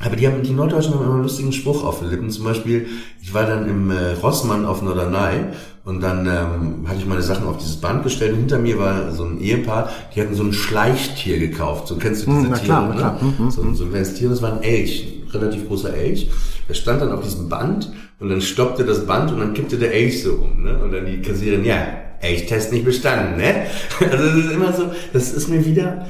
[0.00, 2.30] Aber die haben, die Norddeutschen haben immer einen lustigen Spruch auf den Lippen.
[2.30, 2.88] Zum Beispiel,
[3.20, 5.52] ich war dann im äh, Rossmann auf Norderney
[5.84, 8.32] und dann ähm, hatte ich meine Sachen auf dieses Band gestellt.
[8.32, 11.88] Und hinter mir war so ein Ehepaar, die hatten so ein Schleichtier gekauft.
[11.88, 12.94] So kennst du diese Hm, na Tiere, klar, ne?
[12.96, 13.20] klar.
[13.20, 15.92] Hm, hm, so, ein- so ein kleines Tier, das war ein Elch, ein relativ großer
[15.92, 16.30] Elch.
[16.68, 19.92] Der stand dann auf diesem Band und dann stoppte das Band und dann kippte der
[19.92, 20.62] Elch so um.
[20.62, 20.78] Ne?
[20.82, 21.84] Und dann die Kassiererin, ja,
[22.20, 23.66] Elchtest nicht bestanden, ne?
[24.12, 26.06] Also das ist immer so, das ist mir wieder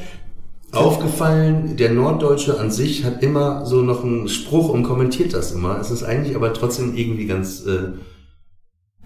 [0.73, 5.79] aufgefallen, der Norddeutsche an sich hat immer so noch einen Spruch und kommentiert das immer.
[5.81, 7.93] Es ist eigentlich aber trotzdem irgendwie ganz äh,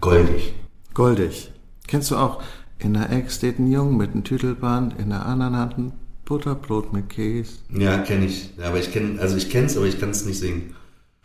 [0.01, 0.53] goldig.
[0.93, 1.51] Goldig.
[1.87, 2.41] Kennst du auch?
[2.79, 5.93] In der Ecke steht ein Jung mit einem Tütelband, in der anderen Hand ein
[6.25, 7.53] Butterbrot mit Käse.
[7.73, 8.51] Ja, kenne ich.
[8.61, 10.75] Aber ich kenne, also ich kenne es, aber ich kann es nicht singen.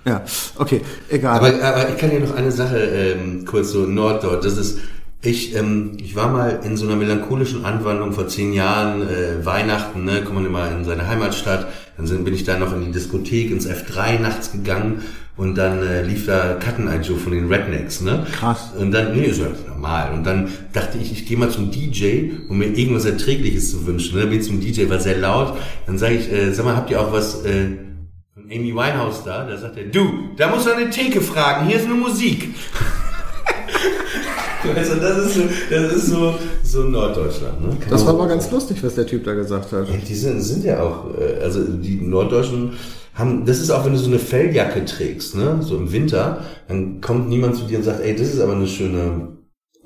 [0.05, 0.25] Ja,
[0.57, 1.39] okay, egal.
[1.39, 4.45] Aber, aber ich kann dir noch eine Sache ähm, kurz so Norddeutsch.
[4.45, 4.79] Das ist,
[5.25, 10.05] ich, ähm, ich war mal in so einer melancholischen Anwandlung vor zehn Jahren, äh, Weihnachten,
[10.05, 12.91] ne, kommt man immer in seine Heimatstadt, dann sind, bin ich da noch in die
[12.91, 15.03] Diskothek, ins F3 nachts gegangen
[15.37, 18.27] und dann äh, lief da Cutten Eye Joe von den Rednecks, ne?
[18.33, 18.73] Krass.
[18.77, 20.13] Und dann, nee, ist ja normal.
[20.13, 24.19] Und dann dachte ich, ich gehe mal zum DJ, um mir irgendwas Erträgliches zu wünschen.
[24.19, 24.27] Ne?
[24.27, 25.57] Bin ich zum DJ, war sehr laut.
[25.87, 27.69] Dann sage ich, äh, sag mal, habt ihr auch was äh,
[28.35, 29.47] von Amy Winehouse da?
[29.47, 32.55] Da sagt er, du, da musst du eine Theke fragen, hier ist nur Musik.
[34.77, 37.61] Also das ist so, das ist so, so Norddeutschland.
[37.61, 37.77] Ne?
[37.81, 39.87] Kann das war aber ganz lustig, was der Typ da gesagt hat.
[40.09, 42.73] die sind, sind ja auch, äh, also die Norddeutschen
[43.15, 47.01] haben, das ist auch, wenn du so eine Felljacke trägst, ne, so im Winter, dann
[47.01, 49.37] kommt niemand zu dir und sagt, ey, das ist aber eine schöne,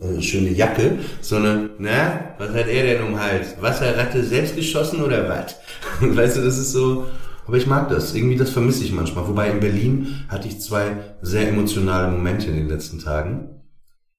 [0.01, 3.57] äh, schöne Jacke, sondern, na, was hat er denn um Hals?
[3.61, 5.57] Wasserratte selbst geschossen oder was?
[6.01, 7.07] weißt du, das ist so,
[7.47, 9.27] aber ich mag das, irgendwie das vermisse ich manchmal.
[9.29, 13.55] Wobei in Berlin hatte ich zwei sehr emotionale Momente in den letzten Tagen.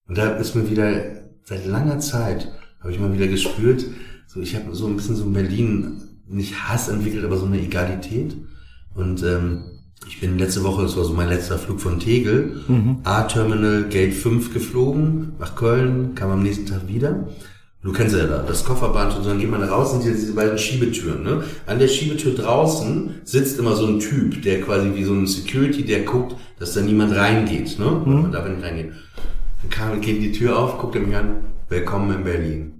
[0.08, 0.92] Und da ist mir wieder
[1.44, 3.86] seit langer Zeit habe ich mal wieder gespürt,
[4.28, 7.62] so ich habe so ein bisschen so in Berlin nicht Hass entwickelt, aber so eine
[7.62, 8.36] Egalität.
[8.94, 9.64] Und ähm,
[10.08, 12.62] ich bin letzte Woche, das war so mein letzter Flug von Tegel,
[13.04, 17.28] A-Terminal Gate 5 geflogen, nach Köln, kam am nächsten Tag wieder.
[17.84, 20.34] Du kennst ja da, das Kofferband und so, dann geht man da raus und diese
[20.34, 21.24] beiden Schiebetüren.
[21.24, 21.44] Ne?
[21.68, 25.86] An der Schiebetür draußen sitzt immer so ein Typ, der quasi wie so ein Security,
[25.86, 27.80] der guckt, dass da niemand reingeht.
[27.80, 27.86] Ne?
[28.06, 28.94] Man darf nicht reingehen.
[29.62, 32.74] Dann kam, geht die Tür auf, guckt er mich an, willkommen in Berlin.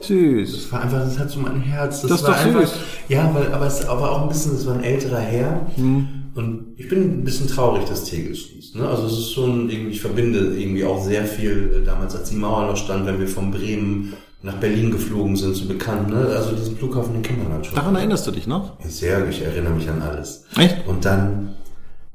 [0.00, 0.52] Süß.
[0.52, 2.02] Das war einfach, das hat so mein Herz.
[2.02, 2.74] Das, Das war einfach, süß.
[3.08, 5.66] Ja, weil, aber es war auch ein bisschen, das war ein älterer Herr.
[5.76, 6.08] Hm.
[6.34, 8.76] Und ich bin ein bisschen traurig, dass Tegel schließt.
[8.76, 8.86] Ne?
[8.86, 12.36] Also es ist schon irgendwie, ich verbinde irgendwie auch sehr viel, äh, damals als die
[12.36, 14.12] Mauer noch stand, wenn wir von Bremen
[14.42, 16.10] nach Berlin geflogen sind, so bekannt.
[16.10, 16.26] Ne?
[16.36, 17.74] Also diesen Flughafen, den kennt man halt schon.
[17.74, 18.78] Daran erinnerst du dich noch?
[18.84, 20.44] Sehr, ich erinnere mich an alles.
[20.58, 20.86] Echt?
[20.86, 21.54] Und dann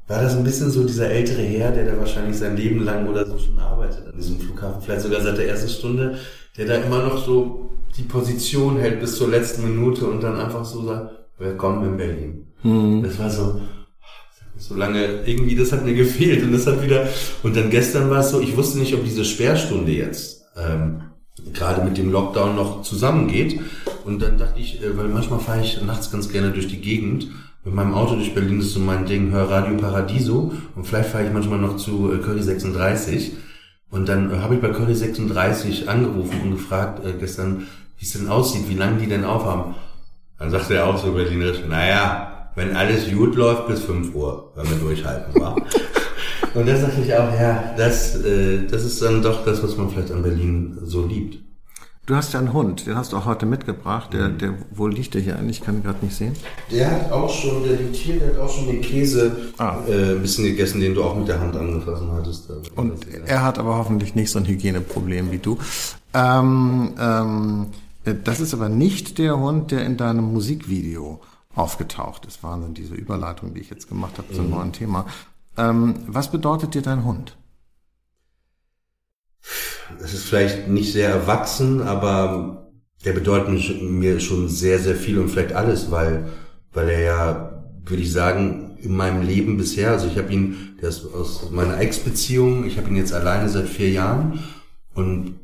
[0.08, 3.26] war das ein bisschen so dieser ältere Herr, der da wahrscheinlich sein Leben lang oder
[3.26, 6.18] so schon arbeitet an diesem Flughafen, vielleicht sogar seit der ersten Stunde,
[6.56, 10.64] der da immer noch so die Position hält bis zur letzten Minute und dann einfach
[10.64, 12.46] so sagt, willkommen in Berlin.
[13.02, 13.60] Das war so,
[14.62, 17.08] Solange irgendwie, das hat mir gefehlt und das hat wieder,
[17.42, 21.02] und dann gestern war es so, ich wusste nicht, ob diese Sperrstunde jetzt, ähm,
[21.52, 23.60] gerade mit dem Lockdown noch zusammengeht.
[24.04, 27.28] Und dann dachte ich, äh, weil manchmal fahre ich nachts ganz gerne durch die Gegend.
[27.64, 30.52] Mit meinem Auto durch Berlin ist so mein Ding, hör Radio Paradiso.
[30.74, 33.34] Und vielleicht fahre ich manchmal noch zu äh, Curry 36.
[33.88, 38.12] Und dann äh, habe ich bei Curry 36 angerufen und gefragt äh, gestern, wie es
[38.14, 39.76] denn aussieht, wie lange die denn aufhaben.
[40.40, 44.68] Dann sagte er auch so Berlinerisch, naja, wenn alles gut läuft, bis 5 Uhr, wenn
[44.68, 45.54] wir durchhalten, war.
[46.54, 49.88] Und da sagte ich auch, ja, das, äh, das ist dann doch das, was man
[49.88, 51.38] vielleicht an Berlin so liebt.
[52.04, 54.12] Du hast ja einen Hund, den hast du auch heute mitgebracht.
[54.12, 55.60] Der, der, wo liegt der hier eigentlich?
[55.60, 56.34] Ich kann ihn gerade nicht sehen.
[56.68, 59.76] Der hat auch schon, der liegt hier, der hat auch schon den Käse ah.
[59.86, 62.50] äh, ein bisschen gegessen, den du auch mit der Hand angefasst hattest.
[62.74, 65.58] Und er hat aber hoffentlich nicht so ein Hygieneproblem wie du.
[66.12, 67.66] Ähm, ähm,
[68.24, 71.20] das ist aber nicht der Hund, der in deinem Musikvideo
[71.54, 72.42] aufgetaucht ist.
[72.42, 74.50] Wahnsinn, diese Überleitung, die ich jetzt gemacht habe zum mhm.
[74.50, 75.06] neuen Thema.
[75.56, 77.36] Ähm, was bedeutet dir dein Hund?
[80.00, 82.72] Das ist vielleicht nicht sehr erwachsen, aber
[83.04, 86.28] der bedeutet mir schon sehr, sehr viel und vielleicht alles, weil,
[86.72, 90.88] weil er ja, würde ich sagen, in meinem Leben bisher, also ich habe ihn, der
[90.88, 94.40] ist aus meiner Ex-Beziehung, ich habe ihn jetzt alleine seit vier Jahren
[94.94, 95.38] und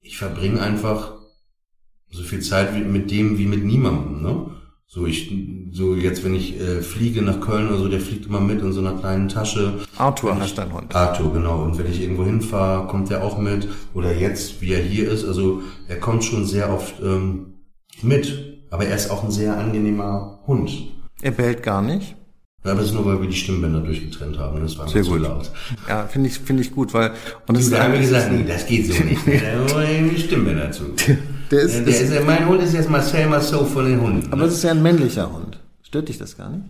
[0.00, 1.14] ich verbringe einfach
[2.10, 4.50] so viel Zeit mit dem wie mit niemandem, ne?
[4.86, 5.32] So ich,
[5.72, 8.72] so jetzt, wenn ich äh, fliege nach Köln oder so, der fliegt immer mit in
[8.72, 9.80] so einer kleinen Tasche.
[9.96, 10.94] Arthur heißt dein Hund.
[10.94, 11.64] Arthur, genau.
[11.64, 13.66] Und wenn ich irgendwo hinfahre, kommt er auch mit.
[13.92, 15.24] Oder jetzt, wie er hier ist.
[15.24, 17.54] Also er kommt schon sehr oft ähm,
[18.02, 18.66] mit.
[18.70, 20.70] Aber er ist auch ein sehr angenehmer Hund.
[21.22, 22.16] Er bellt gar nicht.
[22.64, 24.60] Ja, aber das ist nur, weil wir die Stimmbänder durchgetrennt haben.
[24.60, 25.20] Das war Sehr gut.
[25.20, 25.50] laut.
[25.86, 27.12] Ja, finde ich, finde ich gut, weil,
[27.46, 29.20] und das ist haben wir gesagt, nee, das geht so nicht.
[29.26, 30.84] Da wollen die Stimmbänder zu.
[31.50, 34.32] Der ist, der ist, ist, mein Hund ist jetzt Marcel Marceau von den Hunden.
[34.32, 34.44] Aber ne?
[34.44, 35.60] es ist ja ein männlicher Hund.
[35.82, 36.64] Stört dich das gar nicht?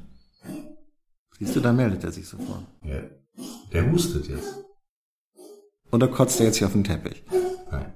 [1.39, 2.65] Siehst du, da meldet er sich sofort.
[2.85, 2.97] Ja.
[3.73, 4.55] Der hustet jetzt.
[5.91, 7.23] Oder kotzt er jetzt hier auf den Teppich?
[7.71, 7.93] Nein.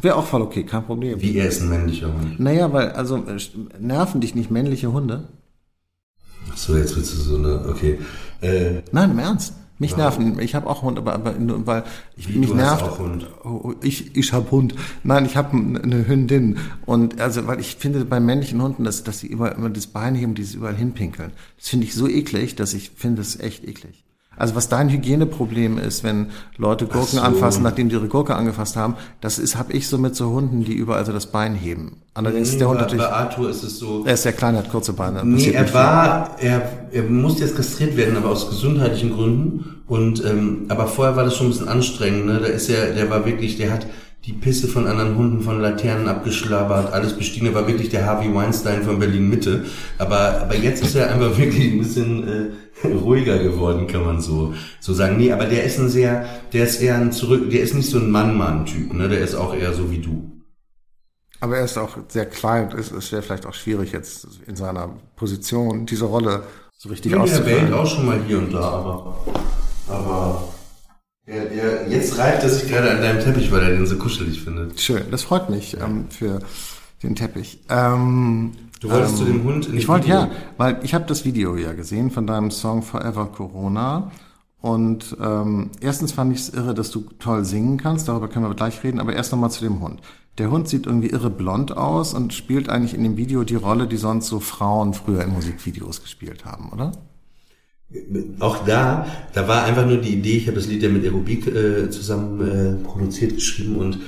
[0.00, 1.20] Wäre auch voll okay, kein Problem.
[1.20, 2.38] Wie er ist ein männlicher Hund?
[2.40, 3.38] Naja, weil, also, äh,
[3.78, 5.28] nerven dich nicht männliche Hunde?
[6.52, 7.98] Ach so, jetzt willst du so eine, okay.
[8.40, 9.54] Äh, Nein, im Ernst.
[9.78, 9.96] Mich ja.
[9.96, 10.38] nerven.
[10.38, 11.34] Ich habe auch Hund, aber, aber
[11.66, 11.84] weil
[12.16, 12.82] ich Wie, mich du nervt.
[12.82, 13.26] Hast auch Hund.
[13.42, 14.74] Oh, ich ich habe Hund.
[15.02, 19.18] Nein, ich habe eine Hündin und also weil ich finde bei männlichen Hunden, dass dass
[19.18, 21.32] sie immer immer das Bein heben, die sie überall hinpinkeln.
[21.58, 24.04] Das finde ich so eklig, dass ich finde es echt eklig.
[24.36, 27.20] Also was dein Hygieneproblem ist, wenn Leute Gurken so.
[27.20, 30.64] anfassen, nachdem die ihre Gurke angefasst haben, das ist, habe ich so mit so Hunden,
[30.64, 31.96] die überall so das Bein heben.
[32.14, 33.04] Allerdings nee, ist der Hund natürlich.
[33.04, 34.04] Bei Arthur ist es so.
[34.04, 35.24] Er ist sehr klein, hat kurze Beine.
[35.24, 36.62] Nee, er war, er,
[36.92, 39.82] er musste jetzt kastriert werden, aber aus gesundheitlichen Gründen.
[39.86, 42.26] Und ähm, aber vorher war das schon ein bisschen anstrengend.
[42.26, 42.38] Ne?
[42.40, 43.86] Da ist er, der war wirklich, der hat
[44.26, 47.46] die Pisse von anderen Hunden von Laternen abgeschlabbert, alles bestiegen.
[47.48, 49.64] Er war wirklich der Harvey Weinstein von Berlin Mitte.
[49.98, 52.46] Aber, aber jetzt ist er einfach wirklich ein bisschen äh,
[52.84, 55.16] ruhiger geworden, kann man so, so sagen.
[55.16, 57.98] Nee, aber der ist ein sehr, der ist eher ein zurück, der ist nicht so
[57.98, 59.08] ein Mann-Mann-Typ, ne?
[59.08, 60.30] Der ist auch eher so wie du.
[61.40, 62.72] Aber er ist auch sehr klein.
[62.78, 66.44] Es ist vielleicht auch schwierig jetzt in seiner Position diese Rolle
[66.76, 67.56] so richtig nee, auszufüllen.
[67.56, 69.18] Er bellt auch schon mal hier und da, aber,
[69.88, 70.54] aber
[71.26, 74.42] ja, ja, jetzt reibt er sich gerade an deinem Teppich, weil er den so kuschelig
[74.42, 74.80] findet.
[74.80, 76.40] Schön, das freut mich ähm, für
[77.02, 77.60] den Teppich.
[77.70, 78.52] Ähm,
[78.84, 81.56] du wolltest ähm, zu dem Hund in Ich wollte ja, weil ich habe das Video
[81.56, 84.12] ja gesehen von deinem Song Forever Corona.
[84.60, 88.54] Und ähm, erstens fand ich es irre, dass du toll singen kannst, darüber können wir
[88.54, 90.00] gleich reden, aber erst nochmal zu dem Hund.
[90.38, 93.86] Der Hund sieht irgendwie irre blond aus und spielt eigentlich in dem Video die Rolle,
[93.86, 96.92] die sonst so Frauen früher in Musikvideos gespielt haben, oder?
[98.40, 101.46] auch da, da war einfach nur die Idee, ich habe das Lied ja mit Aerobik
[101.46, 104.00] äh, zusammen äh, produziert, geschrieben und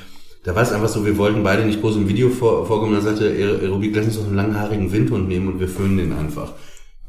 [0.46, 3.00] da war es einfach so, wir wollten beide nicht groß im Video vor, vorkommen, da
[3.00, 6.52] sagte Aerobik, lass uns doch einen langhaarigen Windhund nehmen und wir föhnen den einfach.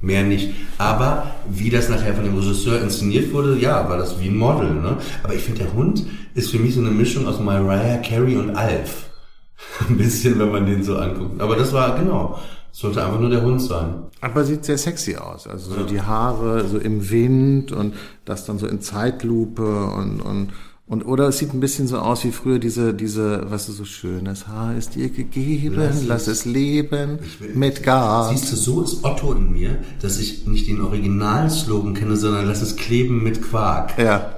[0.01, 0.55] Mehr nicht.
[0.79, 4.73] Aber wie das nachher von dem Regisseur inszeniert wurde, ja, war das wie ein Model.
[4.73, 4.97] Ne?
[5.21, 8.55] Aber ich finde, der Hund ist für mich so eine Mischung aus Mariah Carey und
[8.55, 9.11] Alf.
[9.88, 11.39] Ein bisschen, wenn man den so anguckt.
[11.39, 12.39] Aber das war, genau,
[12.71, 14.03] sollte einfach nur der Hund sein.
[14.21, 15.47] Aber sieht sehr sexy aus.
[15.47, 15.85] Also so ja.
[15.85, 17.93] die Haare so im Wind und
[18.25, 20.49] das dann so in Zeitlupe und, und,
[20.88, 23.83] und oder es sieht ein bisschen so aus wie früher diese, diese, was ist so
[23.83, 27.19] schönes Haar ist dir gegeben, lass, lass es leben
[27.53, 28.29] mit Gas.
[28.29, 32.61] Siehst du, so ist Otto in mir, dass ich nicht den Originalslogan kenne, sondern lass
[32.61, 33.97] es kleben mit Quark.
[33.99, 34.33] Ja.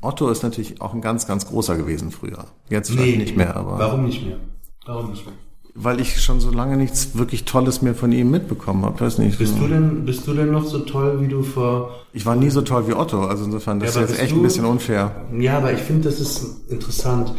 [0.00, 2.46] Otto ist natürlich auch ein ganz, ganz großer gewesen früher.
[2.68, 3.78] Jetzt vielleicht nee, nicht mehr, aber.
[3.78, 4.38] Warum nicht mehr?
[4.86, 5.34] Warum nicht mehr?
[5.74, 9.00] Weil ich schon so lange nichts wirklich Tolles mehr von ihm mitbekommen habe.
[9.00, 9.38] Weiß nicht.
[9.38, 11.94] Bist du denn, bist du denn noch so toll, wie du vor?
[12.12, 14.36] Ich war nie so toll wie Otto, also insofern, das ja, ist jetzt echt du,
[14.36, 15.26] ein bisschen unfair.
[15.38, 17.34] Ja, aber ich finde, das ist interessant.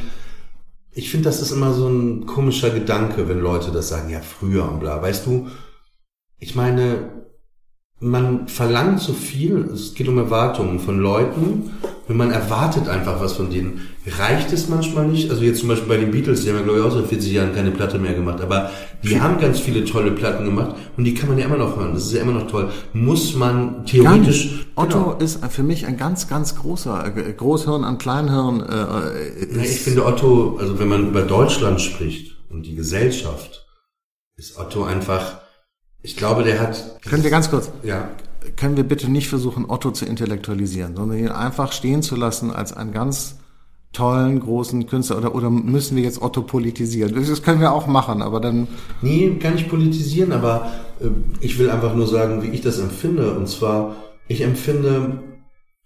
[0.93, 4.69] Ich finde, das ist immer so ein komischer Gedanke, wenn Leute das sagen, ja, früher
[4.69, 5.01] und bla.
[5.01, 5.47] Weißt du,
[6.37, 7.21] ich meine,
[8.01, 11.71] man verlangt so viel, es geht um Erwartungen von Leuten
[12.07, 13.87] und man erwartet einfach was von denen.
[14.17, 15.29] Reicht es manchmal nicht?
[15.29, 17.31] Also jetzt zum Beispiel bei den Beatles, die haben ja glaube ich auch seit 40
[17.31, 18.71] Jahren keine Platte mehr gemacht, aber
[19.03, 21.93] die haben ganz viele tolle Platten gemacht und die kann man ja immer noch hören.
[21.93, 22.71] Das ist ja immer noch toll.
[22.93, 24.65] Muss man theoretisch...
[24.73, 25.17] Otto genau.
[25.17, 28.61] ist für mich ein ganz, ganz großer, äh, Großhirn an Kleinhirn.
[28.61, 33.67] Äh, ja, ich finde Otto, also wenn man über Deutschland spricht und die Gesellschaft,
[34.37, 35.40] ist Otto einfach
[36.03, 37.01] ich glaube, der hat.
[37.03, 37.71] Können wir ganz kurz?
[37.83, 38.09] Ja.
[38.55, 42.73] Können wir bitte nicht versuchen, Otto zu intellektualisieren, sondern ihn einfach stehen zu lassen als
[42.73, 43.37] einen ganz
[43.93, 47.13] tollen, großen Künstler oder, oder müssen wir jetzt Otto politisieren?
[47.13, 48.67] Das können wir auch machen, aber dann.
[49.01, 51.07] Nee, kann ich politisieren, aber äh,
[51.39, 53.33] ich will einfach nur sagen, wie ich das empfinde.
[53.33, 53.95] Und zwar,
[54.27, 55.19] ich empfinde,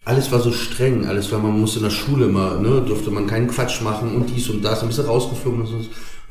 [0.06, 3.28] alles war so streng, alles war, man musste in der Schule mal, ne, durfte man
[3.28, 5.78] keinen Quatsch machen und dies und das, ein bisschen rausgeflogen und so.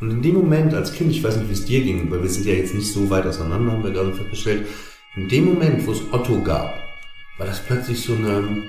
[0.01, 2.29] Und in dem Moment als Kind, ich weiß nicht, wie es dir ging, weil wir
[2.29, 4.67] sind ja jetzt nicht so weit auseinander, haben wir gerade festgestellt,
[5.17, 6.75] in dem Moment, wo es Otto gab,
[7.39, 8.63] war das plötzlich so eine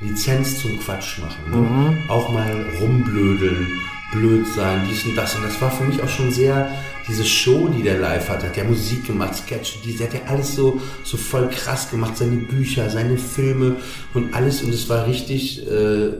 [0.00, 1.50] Lizenz zum Quatsch machen.
[1.50, 1.56] Ne?
[1.56, 2.10] Mhm.
[2.10, 3.80] Auch mal rumblödeln,
[4.12, 5.34] blöd sein, dies und das.
[5.34, 6.70] Und das war für mich auch schon sehr,
[7.08, 10.54] diese Show, die der live hat, hat der Musik gemacht, Sketch, die, hat ja alles
[10.54, 13.76] so, so voll krass gemacht, seine Bücher, seine Filme
[14.14, 14.62] und alles.
[14.62, 16.12] Und es war richtig, äh,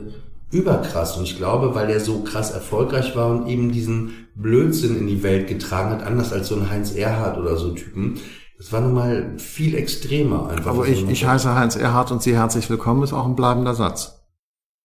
[0.50, 1.16] überkrass.
[1.16, 5.22] Und ich glaube, weil er so krass erfolgreich war und eben diesen Blödsinn in die
[5.22, 8.18] Welt getragen hat, anders als so ein Heinz Erhardt oder so Typen.
[8.56, 10.72] Das war nun mal viel extremer einfach.
[10.72, 14.20] Aber ich, ich heiße Heinz Erhardt und Sie herzlich willkommen ist auch ein bleibender Satz.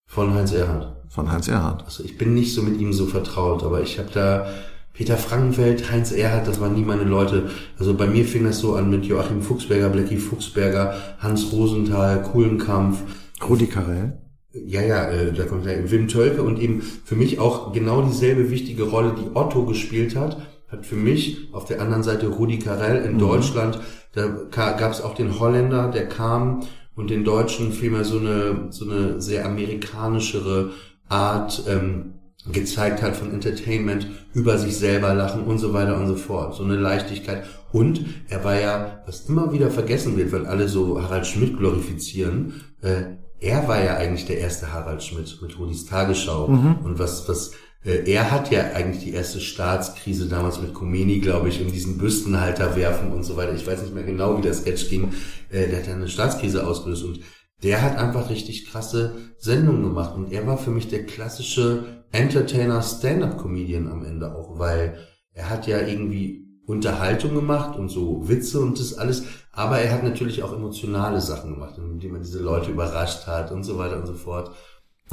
[0.05, 0.95] Von Heinz Erhardt.
[1.09, 1.83] Von Heinz Erhardt.
[1.85, 4.47] Also ich bin nicht so mit ihm so vertraut, aber ich habe da
[4.93, 7.49] Peter Frankenfeld, Heinz Erhardt, das waren nie meine Leute.
[7.79, 12.99] Also bei mir fing das so an mit Joachim Fuchsberger, Blackie Fuchsberger, Hans Rosenthal, Kuhlenkampf.
[13.47, 14.22] Rudi Carell.
[14.53, 18.51] Ja, ja, äh, da kommt der Wim Tölke und eben für mich auch genau dieselbe
[18.51, 20.37] wichtige Rolle, die Otto gespielt hat,
[20.67, 23.19] hat für mich auf der anderen Seite Rudi Carell in mhm.
[23.19, 23.79] Deutschland,
[24.13, 26.61] da gab es auch den Holländer, der kam
[26.95, 30.69] und den Deutschen vielmehr so eine, so eine sehr amerikanischere
[31.09, 32.13] Art ähm,
[32.51, 36.55] gezeigt hat von Entertainment, über sich selber lachen und so weiter und so fort.
[36.55, 37.45] So eine Leichtigkeit.
[37.71, 42.61] Und er war ja, was immer wieder vergessen wird, weil alle so Harald Schmidt glorifizieren,
[42.81, 46.47] äh, er war ja eigentlich der erste Harald Schmidt mit Rudis Tagesschau.
[46.47, 46.77] Mhm.
[46.83, 47.51] Und was, was,
[47.83, 51.97] äh, er hat ja eigentlich die erste Staatskrise damals mit Khomeini, glaube ich, in diesen
[51.97, 53.53] Büstenhalter werfen und so weiter.
[53.53, 55.13] Ich weiß nicht mehr genau, wie der Sketch ging.
[55.49, 57.19] Äh, der hat ja eine Staatskrise ausgelöst und
[57.63, 60.15] der hat einfach richtig krasse Sendungen gemacht.
[60.15, 64.97] Und er war für mich der klassische Entertainer Stand-up-Comedian am Ende auch, weil
[65.33, 70.03] er hat ja irgendwie Unterhaltung gemacht und so Witze und das alles, aber er hat
[70.03, 74.07] natürlich auch emotionale Sachen gemacht, indem er diese Leute überrascht hat und so weiter und
[74.07, 74.51] so fort.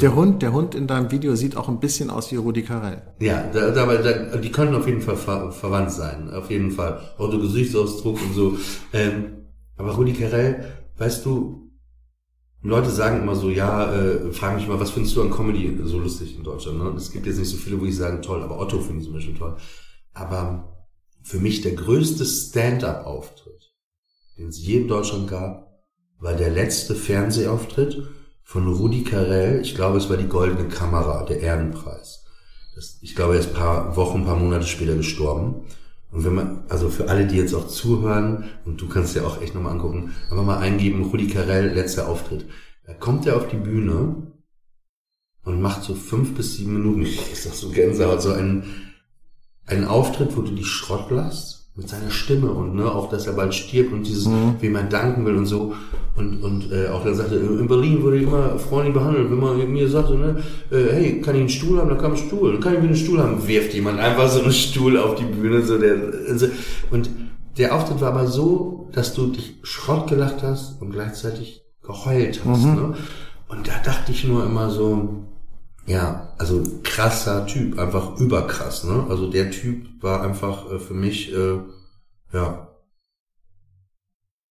[0.01, 3.03] Der Hund, der Hund in deinem Video sieht auch ein bisschen aus wie Rudi Carell.
[3.19, 7.01] Ja, da, da, da, die können auf jeden Fall ver, verwandt sein, auf jeden Fall.
[7.19, 8.57] Auch der Gesichtsausdruck und so.
[8.93, 10.65] Ähm, aber Rudi Carell,
[10.97, 11.71] weißt du,
[12.63, 15.99] Leute sagen immer so, ja, äh, fragen mich mal, was findest du an Comedy so
[15.99, 16.79] lustig in Deutschland?
[16.79, 16.93] Ne?
[16.97, 19.15] Es gibt jetzt nicht so viele, wo ich sagen, toll, aber Otto finde ich zum
[19.15, 19.57] Beispiel toll.
[20.13, 20.80] Aber
[21.23, 23.73] für mich der größte Stand-up-Auftritt,
[24.39, 25.85] den es je in Deutschland gab,
[26.18, 28.03] war der letzte Fernsehauftritt
[28.43, 29.61] von Rudi Carell.
[29.62, 32.25] Ich glaube, es war die Goldene Kamera, der Ehrenpreis.
[32.75, 35.66] Das, ich glaube, er ist paar Wochen, paar Monate später gestorben.
[36.12, 39.41] Und wenn man, also für alle, die jetzt auch zuhören, und du kannst ja auch
[39.41, 42.47] echt nochmal angucken, einfach mal eingeben, Rudi Carell, letzter Auftritt.
[42.87, 44.33] Da kommt er auf die Bühne
[45.45, 48.89] und macht so fünf bis sieben Minuten, ist das so Gänsehaut, so einen,
[49.71, 53.33] einen Auftritt, wo du die Schrott lässt mit seiner Stimme und ne, auch, dass er
[53.33, 54.57] bald stirbt und dieses, mhm.
[54.61, 55.75] wie man danken will und so.
[56.16, 59.73] Und, und äh, auch dann sagte, in Berlin wurde ich immer freundlich behandelt, wenn man
[59.73, 61.89] mir sagte, ne, äh, hey, kann ich einen Stuhl haben?
[61.89, 62.59] Da kam ein Stuhl.
[62.61, 63.47] Kann ich mir einen Stuhl haben?
[63.47, 65.62] Wirft jemand einfach so einen Stuhl auf die Bühne.
[65.62, 65.97] So der,
[66.37, 66.47] so.
[66.91, 67.09] Und
[67.57, 72.64] der Auftritt war aber so, dass du dich Schrott gelacht hast und gleichzeitig geheult hast.
[72.64, 72.75] Mhm.
[72.75, 72.95] Ne?
[73.49, 75.25] Und da dachte ich nur immer so,
[75.91, 79.07] ja, also krasser Typ, einfach überkrass, ne?
[79.09, 81.59] Also der Typ war einfach äh, für mich, äh,
[82.32, 82.68] ja.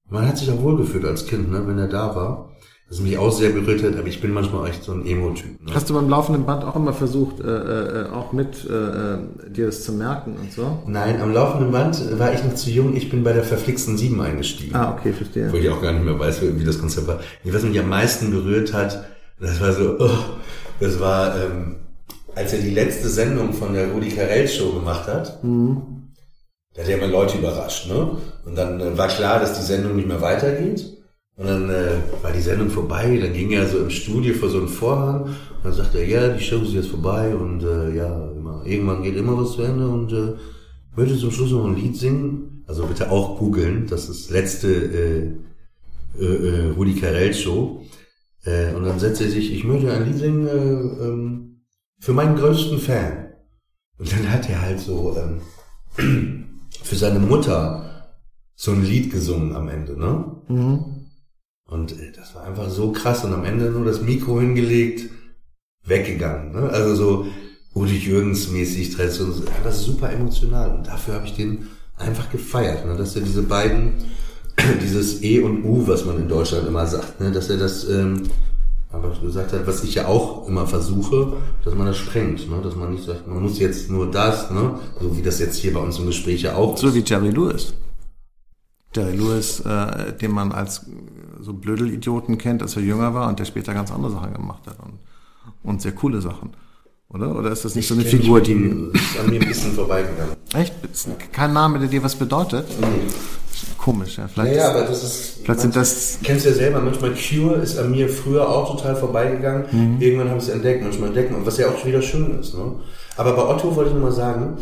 [0.10, 2.50] Man hat sich auch wohlgefühlt als Kind, ne, wenn er da war.
[2.90, 5.64] Das mich auch sehr berührt hat, aber ich bin manchmal echt so ein Emo-Typ.
[5.64, 5.74] Ne?
[5.76, 9.18] Hast du beim laufenden Band auch immer versucht, äh, äh, auch mit äh, äh,
[9.48, 10.80] dir das zu merken und so?
[10.88, 12.96] Nein, am laufenden Band war ich noch zu jung.
[12.96, 14.76] Ich bin bei der verflixten Sieben eingestiegen.
[14.76, 15.54] Ah, okay, verstehe.
[15.54, 17.20] Wo ich auch gar nicht mehr weiß, wie das Konzept war.
[17.44, 19.06] Was mich am meisten berührt hat,
[19.40, 20.10] das war so, oh,
[20.80, 21.76] das war, ähm,
[22.36, 25.44] als er die letzte Sendung von der Rudi Carell Show gemacht hat.
[25.44, 26.12] Mhm.
[26.74, 28.18] Da hat er immer Leute überrascht, ne?
[28.46, 31.00] Und dann äh, war klar, dass die Sendung nicht mehr weitergeht.
[31.40, 34.58] Und dann äh, war die Sendung vorbei, dann ging er so im Studio vor so
[34.58, 38.32] einem Vorhang und dann sagte er, ja, die Show ist jetzt vorbei und äh, ja,
[38.32, 40.34] immer, irgendwann geht immer was zu Ende und äh,
[40.98, 42.66] möchte zum Schluss noch ein Lied singen.
[42.68, 45.32] Also bitte auch googeln, das ist letzte äh,
[46.20, 47.86] äh, äh, Rudi Carell Show.
[48.46, 51.62] Äh, und dann setzt er sich, ich möchte ein Lied singen äh, ähm,
[52.00, 53.34] für meinen größten Fan.
[53.98, 58.14] Und dann hat er halt so ähm, für seine Mutter
[58.56, 60.42] so ein Lied gesungen am Ende, ne?
[60.48, 61.06] Mhm.
[61.66, 65.10] Und äh, das war einfach so krass und am Ende nur das Mikro hingelegt,
[65.86, 66.70] weggegangen, ne?
[66.70, 67.28] Also so
[67.76, 71.68] Udi Jürgens mäßig, das ist super emotional und dafür habe ich den
[71.98, 72.96] einfach gefeiert, ne?
[72.96, 73.94] dass er diese beiden,
[74.82, 77.32] dieses E und U, was man in Deutschland immer sagt, ne?
[77.32, 78.24] dass er das ähm,
[78.92, 81.34] einfach gesagt hat, was ich ja auch immer versuche,
[81.64, 82.58] dass man das sprengt, ne?
[82.64, 84.80] dass man nicht sagt, man muss jetzt nur das, ne?
[85.00, 86.96] so wie das jetzt hier bei uns im Gespräch ja auch So ist.
[86.96, 87.74] wie Jerry Lewis.
[88.96, 90.86] Jerry Lewis, äh, den man als
[91.40, 94.80] so Blödelidioten kennt, als er jünger war und der später ganz andere Sachen gemacht hat
[94.80, 95.00] und,
[95.64, 96.52] und sehr coole Sachen.
[97.12, 97.36] Oder?
[97.36, 98.54] Oder ist das nicht ich so eine Figur, die.
[98.54, 100.36] Ist an mir ein bisschen vorbeigegangen.
[100.54, 100.74] Echt?
[101.32, 102.66] Kein Name, der dir was bedeutet?
[102.80, 103.12] Nee.
[103.80, 104.28] Komisch, ja.
[104.28, 105.40] Vielleicht, ja, aber das ist.
[105.44, 106.20] Vielleicht sind das.
[106.22, 109.66] Kennst du ja selber, manchmal Cure ist an mir früher auch total vorbeigegangen.
[109.72, 110.02] Mhm.
[110.02, 111.34] Irgendwann habe ich es entdeckt, manchmal entdecken.
[111.34, 112.54] Und was ja auch wieder schön ist.
[112.54, 112.74] Ne?
[113.18, 114.58] Aber bei Otto wollte ich nochmal sagen,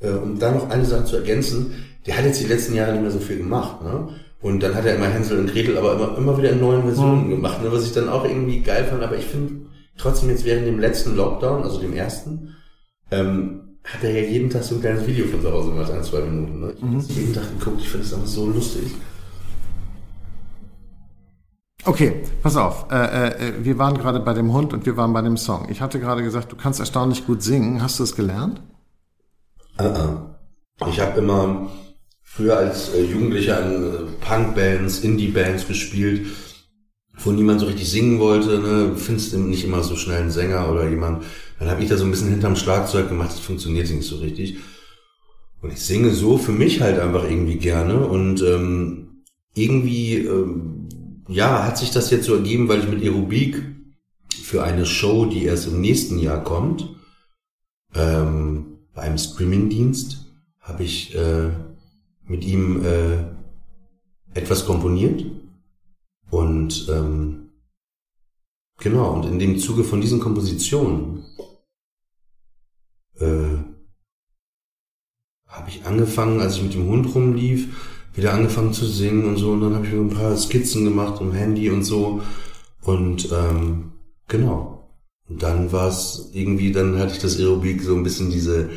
[0.00, 1.72] äh, um da noch eine Sache zu ergänzen,
[2.06, 3.80] der hat jetzt die letzten Jahre nicht mehr so viel gemacht.
[3.82, 4.08] Ne?
[4.40, 7.26] Und dann hat er immer Hänsel und Gretel, aber immer, immer wieder in neuen Versionen
[7.26, 7.30] mhm.
[7.30, 7.70] gemacht, ne?
[7.70, 9.04] was ich dann auch irgendwie geil fand.
[9.04, 9.52] Aber ich finde
[9.96, 12.56] trotzdem jetzt während dem letzten Lockdown, also dem ersten,
[13.10, 16.04] ähm, hat er ja jeden Tag so ein kleines Video von zu Hause gemacht, ein,
[16.04, 16.60] zwei Minuten.
[16.60, 16.72] Ne?
[16.76, 17.02] Ich mhm.
[17.02, 18.92] habe jeden Tag geguckt, ich finde das einfach so lustig.
[21.84, 22.86] Okay, pass auf.
[22.92, 25.66] Äh, äh, wir waren gerade bei dem Hund und wir waren bei dem Song.
[25.68, 27.82] Ich hatte gerade gesagt, du kannst erstaunlich gut singen.
[27.82, 28.62] Hast du es gelernt?
[29.80, 30.88] Uh -uh.
[30.88, 31.68] Ich habe immer
[32.22, 36.26] früher als äh, Jugendlicher in äh, Punkbands, Indie-Bands gespielt
[37.24, 40.88] wo niemand so richtig singen wollte, ne, findest nicht immer so schnell einen Sänger oder
[40.88, 41.24] jemand.
[41.58, 44.56] Dann habe ich da so ein bisschen hinterm Schlagzeug gemacht, das funktioniert nicht so richtig.
[45.60, 49.22] Und ich singe so für mich halt einfach irgendwie gerne und ähm,
[49.54, 50.88] irgendwie ähm,
[51.28, 53.62] ja hat sich das jetzt so ergeben, weil ich mit Aerobik
[54.42, 56.88] für eine Show, die erst im nächsten Jahr kommt,
[57.94, 61.50] ähm, bei einem Streamingdienst, habe ich äh,
[62.26, 63.18] mit ihm äh,
[64.34, 65.24] etwas komponiert
[66.32, 67.50] und ähm,
[68.78, 71.24] genau, und in dem Zuge von diesen Kompositionen
[73.20, 73.58] äh,
[75.46, 77.76] habe ich angefangen, als ich mit dem Hund rumlief,
[78.14, 79.52] wieder angefangen zu singen und so.
[79.52, 82.22] Und dann habe ich mir ein paar Skizzen gemacht im Handy und so.
[82.80, 83.92] Und ähm,
[84.26, 84.88] genau.
[85.28, 88.70] Und dann war es irgendwie, dann hatte ich das Aerobik so ein bisschen diese,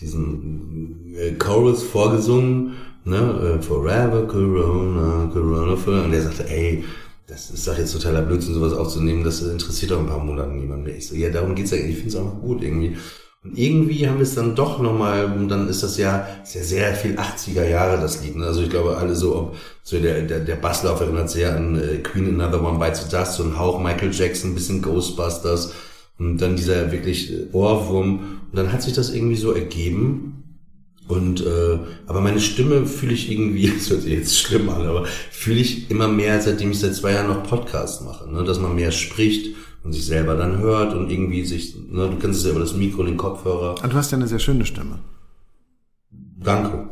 [0.00, 2.72] diesen äh, Chorus vorgesungen,
[3.04, 6.04] ne, äh, Forever Corona, Corona, Forever.
[6.04, 6.84] Und der sagte, ey,
[7.26, 10.84] das ist doch jetzt totaler Blödsinn, sowas aufzunehmen, das interessiert doch ein paar Monate niemand
[10.84, 10.96] mehr.
[10.96, 12.96] Ich so, ja, darum geht's ja, ich finde es auch gut irgendwie.
[13.44, 16.94] Und irgendwie haben wir es dann doch nochmal, und dann ist das ja sehr, sehr
[16.94, 18.36] viel 80er Jahre, das Lied.
[18.36, 18.46] Ne?
[18.46, 21.96] Also ich glaube, alle so, ob so der, der, der Basslauf erinnert sehr an äh,
[21.98, 25.72] Queen Another One Bites the Dust, so ein Hauch Michael Jackson, bisschen Ghostbusters
[26.20, 28.40] und dann dieser wirklich äh, Ohrwurm.
[28.50, 30.41] Und dann hat sich das irgendwie so ergeben,
[31.08, 35.06] und äh, aber meine Stimme fühle ich irgendwie, das hört sich jetzt schlimm an, aber
[35.30, 38.44] fühle ich immer mehr, seitdem ich seit zwei Jahren noch Podcasts mache, ne?
[38.44, 42.40] dass man mehr spricht und sich selber dann hört und irgendwie sich, ne, du kennst
[42.40, 43.82] es ja über das Mikro den Kopfhörer.
[43.82, 45.00] Und du hast ja eine sehr schöne Stimme.
[46.38, 46.88] Danke.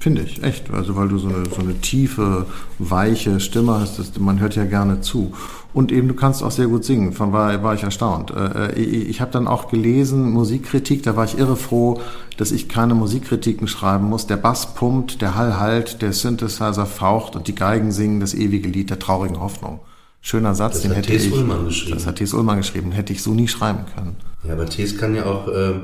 [0.00, 0.70] Finde ich, echt.
[0.70, 2.46] Also weil du so eine, so eine tiefe,
[2.78, 5.34] weiche Stimme hast, das, man hört ja gerne zu.
[5.74, 8.30] Und eben, du kannst auch sehr gut singen, von war, war ich erstaunt.
[8.30, 12.00] Äh, äh, ich habe dann auch gelesen, Musikkritik, da war ich irre froh,
[12.38, 14.26] dass ich keine Musikkritiken schreiben muss.
[14.26, 18.70] Der Bass pumpt, der Hall halt, der Synthesizer faucht und die Geigen singen das ewige
[18.70, 19.80] Lied der traurigen Hoffnung.
[20.22, 21.32] Schöner Satz, das den hätte Thes ich.
[21.34, 21.96] Ullmann geschrieben.
[21.96, 22.32] Das hat T.S.
[22.32, 24.16] Ullmann geschrieben, hätte ich so nie schreiben können.
[24.44, 24.96] Ja, aber T.S.
[24.96, 25.46] kann ja auch...
[25.48, 25.82] Ähm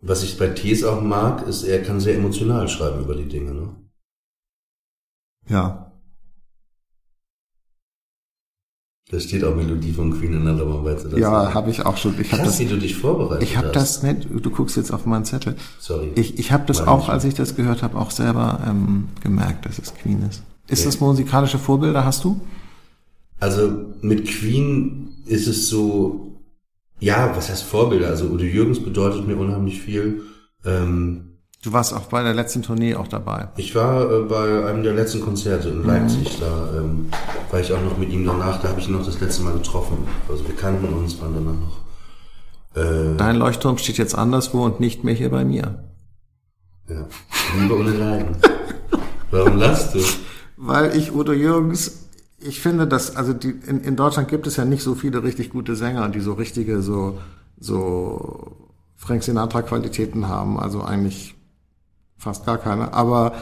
[0.00, 3.54] was ich bei Tees auch mag, ist, er kann sehr emotional schreiben über die Dinge,
[3.54, 3.68] ne?
[5.48, 5.92] Ja.
[9.10, 12.18] Da steht auch Melodie von Queen One Bites the Ja, habe ich auch schon.
[12.18, 14.26] Ich habe das, wie du dich vorbereitet Ich habe das nicht.
[14.30, 15.56] Du guckst jetzt auf meinen Zettel.
[15.78, 16.10] Sorry.
[16.14, 19.78] Ich, ich habe das auch, als ich das gehört habe, auch selber ähm, gemerkt, dass
[19.78, 20.42] es Queen ist.
[20.68, 20.86] Ist okay.
[20.86, 22.04] das musikalische Vorbilder?
[22.04, 22.40] Hast du?
[23.40, 26.33] Also mit Queen ist es so
[27.04, 28.08] ja, was heißt Vorbilder?
[28.08, 30.22] Also Udo Jürgens bedeutet mir unheimlich viel.
[30.64, 33.48] Ähm, du warst auch bei der letzten Tournee auch dabei.
[33.58, 36.38] Ich war äh, bei einem der letzten Konzerte in Leipzig.
[36.38, 36.40] Mhm.
[36.40, 37.10] Da ähm,
[37.50, 38.62] war ich auch noch mit ihm danach.
[38.62, 39.98] Da habe ich ihn noch das letzte Mal getroffen.
[40.30, 41.84] Also wir kannten uns, waren danach noch.
[42.82, 45.84] Äh, Dein Leuchtturm steht jetzt anderswo und nicht mehr hier bei mir.
[46.88, 47.06] Ja,
[47.60, 48.36] Liebe ohne Leiden.
[49.30, 49.98] Warum lachst du?
[50.56, 52.03] Weil ich Udo Jürgens
[52.44, 55.50] ich finde, dass, also die, in, in Deutschland gibt es ja nicht so viele richtig
[55.50, 57.18] gute Sänger, die so richtige, so,
[57.58, 58.56] so
[58.96, 61.34] Frank Sinatra-Qualitäten haben, also eigentlich
[62.16, 62.92] fast gar keine.
[62.94, 63.32] Aber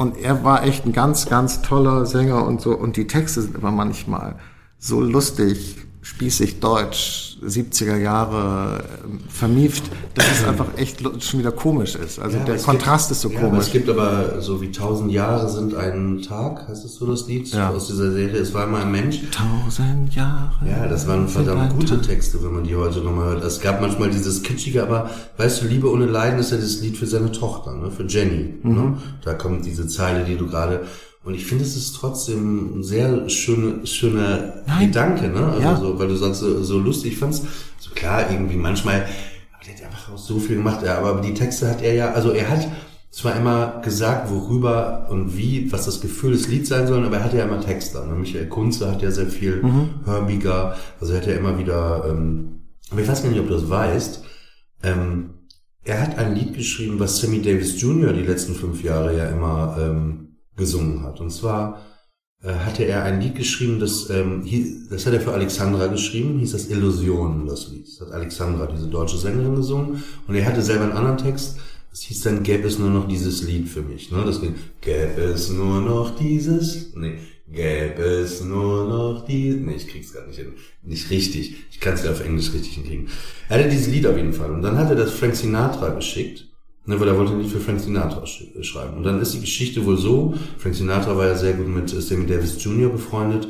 [0.00, 2.74] Und er war echt ein ganz, ganz toller Sänger und so.
[2.74, 4.36] Und die Texte sind immer manchmal
[4.78, 5.76] so lustig,
[6.10, 9.84] spießig deutsch, 70er Jahre ähm, vermieft,
[10.14, 12.18] dass es einfach echt schon wieder komisch ist.
[12.18, 13.66] Also ja, der Kontrast gibt, ist so ja, komisch.
[13.66, 17.48] Es gibt aber so wie tausend Jahre sind ein Tag, heißt es so das Lied
[17.52, 17.70] ja.
[17.70, 18.38] aus dieser Serie?
[18.38, 19.20] Es war mal ein Mensch.
[19.30, 20.68] Tausend Jahre.
[20.68, 22.02] Ja, das waren verdammt gute Tag.
[22.02, 23.44] Texte, wenn man die heute nochmal hört.
[23.44, 26.96] Es gab manchmal dieses kitschige, aber weißt du, Liebe ohne Leiden ist ja das Lied
[26.96, 27.90] für seine Tochter, ne?
[27.90, 28.58] für Jenny.
[28.62, 28.70] Ne?
[28.70, 28.74] Mhm.
[28.74, 28.98] Ne?
[29.24, 30.82] Da kommt diese Zeile, die du gerade
[31.30, 34.88] und ich finde, es ist trotzdem ein sehr schöne, schöner Nein.
[34.88, 35.46] Gedanke, ne?
[35.46, 35.76] Also ja.
[35.76, 37.44] so, weil du sagst, so, so lustig, ich fand's
[37.78, 39.06] so klar, irgendwie manchmal,
[39.52, 42.10] aber der hat einfach auch so viel gemacht, ja, aber die Texte hat er ja,
[42.14, 42.66] also er hat
[43.12, 47.24] zwar immer gesagt, worüber und wie, was das Gefühl des Lieds sein soll, aber er
[47.24, 48.04] hat ja immer Texte.
[48.04, 48.16] Ne?
[48.16, 50.00] Michael Kunze hat ja sehr viel mhm.
[50.06, 53.54] hörbiger, also er hat ja immer wieder, ähm, aber ich weiß gar nicht, ob du
[53.54, 54.24] das weißt,
[54.82, 55.30] ähm,
[55.84, 58.12] er hat ein Lied geschrieben, was Sammy Davis Jr.
[58.12, 60.29] die letzten fünf Jahre ja immer ähm,
[60.60, 61.20] gesungen hat.
[61.20, 61.80] Und zwar
[62.42, 64.44] äh, hatte er ein Lied geschrieben, das, ähm,
[64.88, 67.86] das hat er für Alexandra geschrieben, hieß das Illusionen, das Lied.
[67.88, 70.04] Das hat Alexandra, diese deutsche Sängerin, gesungen.
[70.28, 71.58] Und er hatte selber einen anderen Text,
[71.90, 74.12] das hieß dann, gäbe es nur noch dieses Lied für mich.
[74.12, 74.22] Ne?
[74.24, 77.18] Das ging, gäbe es nur noch dieses, nee,
[77.50, 80.52] gäbe es nur noch die, nee, ich krieg's gar nicht hin,
[80.82, 81.56] nicht richtig.
[81.70, 83.08] Ich kann es ja auf Englisch richtig hinkriegen.
[83.48, 84.52] Er hatte dieses Lied auf jeden Fall.
[84.52, 86.46] Und dann hat er das Frank Sinatra geschickt.
[86.86, 88.96] Ne, weil er wollte nicht für Frank Sinatra sch äh, schreiben.
[88.96, 92.00] Und dann ist die Geschichte wohl so, Frank Sinatra war ja sehr gut mit äh,
[92.00, 92.90] Sammy Davis Jr.
[92.90, 93.48] befreundet,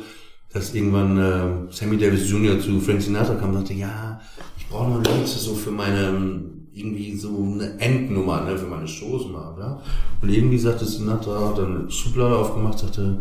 [0.51, 2.59] dass irgendwann äh, Sammy Davis Jr.
[2.59, 4.19] zu Frank Sinatra kam und sagte, ja,
[4.57, 9.27] ich brauche noch Lied so für meine, irgendwie so eine Endnummer, ne, für meine Shows
[9.31, 9.81] mal, ja.
[10.21, 13.19] Und irgendwie sagte Sinatra, hat dann eine Schublade aufgemacht, sagte,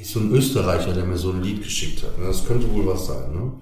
[0.00, 2.18] ist so ein Österreicher, der mir so ein Lied geschickt hat.
[2.18, 2.26] Ne?
[2.26, 3.52] Das könnte wohl was sein, ne?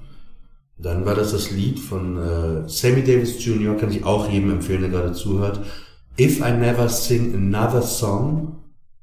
[0.82, 4.80] Dann war das das Lied von äh, Sammy Davis Jr., kann ich auch jedem empfehlen,
[4.82, 5.60] der gerade zuhört.
[6.18, 8.56] If I Never Sing Another Song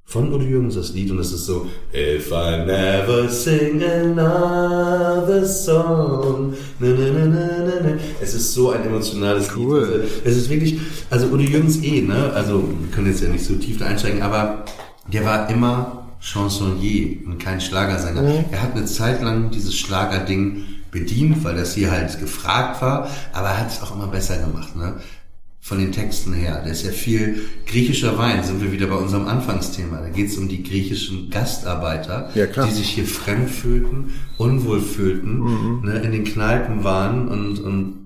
[0.10, 6.56] von Udo Jürgens das Lied und das ist so If I never sing another song
[6.80, 7.98] na, na, na, na, na.
[8.20, 9.82] Es ist so ein emotionales cool.
[9.82, 10.02] Lied.
[10.02, 10.80] Also, es ist wirklich,
[11.12, 12.34] also Udo Jürgens eh, ne?
[12.34, 14.66] Also wir können jetzt ja nicht so tief da einsteigen, aber
[15.14, 18.24] der war immer Chansonnier und kein Schlagersänger.
[18.24, 18.46] Mhm.
[18.50, 23.50] Er hat eine Zeit lang dieses Schlagerding bedient, weil das hier halt gefragt war, aber
[23.50, 24.96] er hat es auch immer besser gemacht, ne?
[25.62, 26.62] Von den Texten her.
[26.64, 29.98] Da ist ja viel griechischer Wein, sind wir wieder bei unserem Anfangsthema.
[29.98, 35.40] Da geht es um die griechischen Gastarbeiter, ja, die sich hier fremd fühlten, unwohl fühlten,
[35.40, 35.82] mhm.
[35.84, 38.00] ne, in den Kneipen waren und, und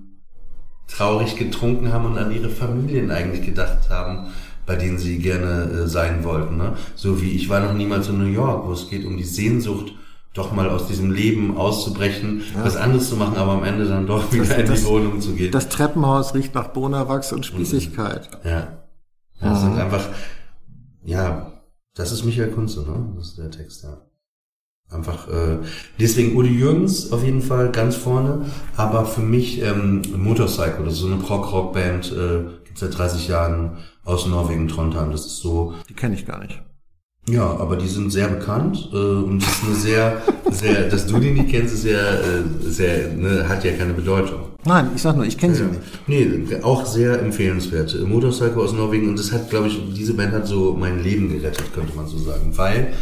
[0.88, 4.32] traurig getrunken haben und an ihre Familien eigentlich gedacht haben,
[4.66, 6.56] bei denen sie gerne äh, sein wollten.
[6.56, 6.76] Ne?
[6.94, 9.92] So wie ich war noch niemals in New York, wo es geht um die Sehnsucht
[10.34, 12.64] doch mal aus diesem Leben auszubrechen, ja.
[12.64, 15.20] was anderes zu machen, aber am Ende dann doch wieder das, in die das, Wohnung
[15.20, 15.52] zu gehen.
[15.52, 18.28] Das Treppenhaus riecht nach Bonawachs und Spießigkeit.
[18.44, 18.50] Ja.
[18.50, 19.64] Ja, das mhm.
[19.64, 20.08] sind einfach,
[21.04, 21.52] ja,
[21.94, 23.12] das ist Michael Kunze, ne?
[23.16, 23.96] Das ist der Text, ja.
[24.90, 25.58] Einfach, äh,
[25.98, 31.00] deswegen Udi Jürgens auf jeden Fall ganz vorne, aber für mich ähm, Motorcycle, das ist
[31.00, 35.74] so eine Prog-Rock-Band, äh, gibt seit 30 Jahren aus Norwegen, Trondheim, das ist so...
[35.88, 36.60] Die kenne ich gar nicht.
[37.26, 41.18] Ja, aber die sind sehr bekannt äh, und das ist eine sehr, sehr, dass du
[41.18, 44.40] die nicht kennst, ist ja äh, sehr, ne, hat ja keine Bedeutung.
[44.66, 45.80] Nein, ich sag nur, ich kenne sie nicht.
[46.06, 47.96] Nee, auch sehr empfehlenswert.
[48.06, 51.72] Motorcycle aus Norwegen und das hat, glaube ich, diese Band hat so mein Leben gerettet,
[51.74, 52.92] könnte man so sagen, weil,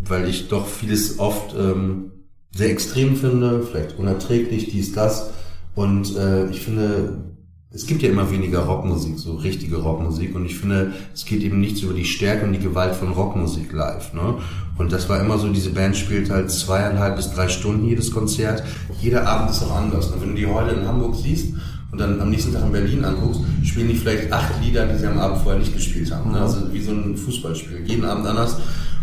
[0.00, 2.10] weil ich doch vieles oft ähm,
[2.52, 5.30] sehr extrem finde, vielleicht unerträglich, dies, das
[5.76, 7.29] und äh, ich finde,
[7.72, 10.34] es gibt ja immer weniger Rockmusik, so richtige Rockmusik.
[10.34, 13.72] Und ich finde, es geht eben nichts über die Stärke und die Gewalt von Rockmusik
[13.72, 14.12] live.
[14.12, 14.38] Ne?
[14.76, 18.64] Und das war immer so, diese Band spielt halt zweieinhalb bis drei Stunden jedes Konzert.
[19.00, 20.10] Jeder Abend ist auch anders.
[20.10, 20.16] Ne?
[20.18, 21.54] Wenn du die heute in Hamburg siehst
[21.92, 25.06] und dann am nächsten Tag in Berlin anguckst, spielen die vielleicht acht Lieder, die sie
[25.06, 26.32] am Abend vorher nicht gespielt haben.
[26.32, 26.40] Ne?
[26.40, 27.82] Also wie so ein Fußballspiel.
[27.86, 28.56] Jeden Abend anders.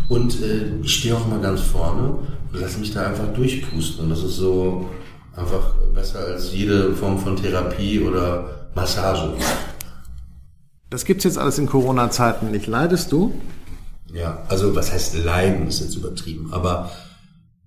[0.09, 2.09] Und äh, ich stehe auch immer ganz vorne
[2.51, 4.03] und lass mich da einfach durchpusten.
[4.03, 4.89] Und das ist so
[5.37, 9.33] einfach besser als jede Form von Therapie oder Massage.
[10.89, 12.67] Das gibt's jetzt alles in Corona-Zeiten nicht.
[12.67, 13.33] Leidest du?
[14.13, 16.53] Ja, also was heißt leiden, ist jetzt übertrieben.
[16.53, 16.91] Aber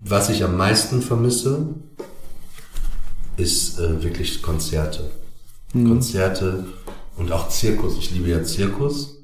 [0.00, 1.74] was ich am meisten vermisse,
[3.36, 5.10] ist äh, wirklich Konzerte.
[5.72, 5.88] Mhm.
[5.88, 6.64] Konzerte
[7.16, 7.98] und auch Zirkus.
[7.98, 9.16] Ich liebe ja Zirkus.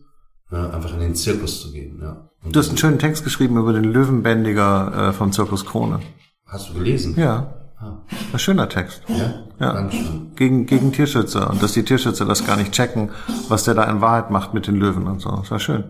[0.53, 1.99] Ja, einfach in den Zirkus zu gehen.
[2.01, 2.31] Ja.
[2.45, 6.01] Und du hast einen schönen Text geschrieben über den Löwenbändiger äh, vom Zirkus Krone.
[6.45, 7.17] Hast du gelesen?
[7.19, 7.56] Ja.
[7.79, 7.99] Ah.
[8.33, 9.03] Ein schöner Text.
[9.09, 9.45] Ja?
[9.61, 9.73] Ja.
[9.75, 10.33] Dankeschön.
[10.35, 11.51] Gegen, gegen Tierschützer.
[11.51, 13.11] Und dass die Tierschützer das gar nicht checken,
[13.49, 15.31] was der da in Wahrheit macht mit den Löwen und so.
[15.31, 15.85] Das war schön.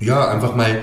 [0.00, 0.80] Ja, einfach mal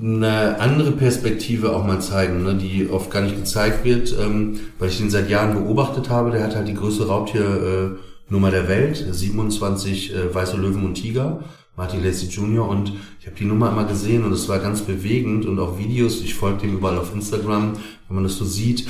[0.00, 4.90] eine andere Perspektive auch mal zeigen, ne, die oft gar nicht gezeigt wird, ähm, weil
[4.90, 6.30] ich den seit Jahren beobachtet habe.
[6.30, 7.98] Der hat halt die größte Raubtier, äh,
[8.30, 11.40] Nummer der Welt, 27 äh, Weiße Löwen und Tiger,
[11.76, 12.68] Martin Lacey Jr.
[12.68, 16.20] Und ich habe die Nummer immer gesehen und es war ganz bewegend und auch Videos,
[16.20, 17.72] ich folge dem überall auf Instagram,
[18.08, 18.86] wenn man das so sieht.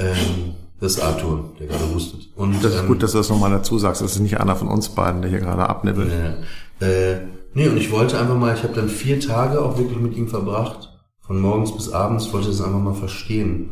[0.00, 2.30] Ähm, das ist Arthur, der gerade hustet.
[2.36, 4.00] Und, das ist ähm, gut, dass du das nochmal dazu sagst.
[4.00, 6.10] Das ist nicht einer von uns beiden, der hier gerade abnibbelt.
[6.10, 6.86] Ja.
[6.86, 7.20] Äh,
[7.54, 10.28] nee, und ich wollte einfach mal, ich habe dann vier Tage auch wirklich mit ihm
[10.28, 10.88] verbracht.
[11.20, 13.70] Von morgens bis abends wollte ich das einfach mal verstehen.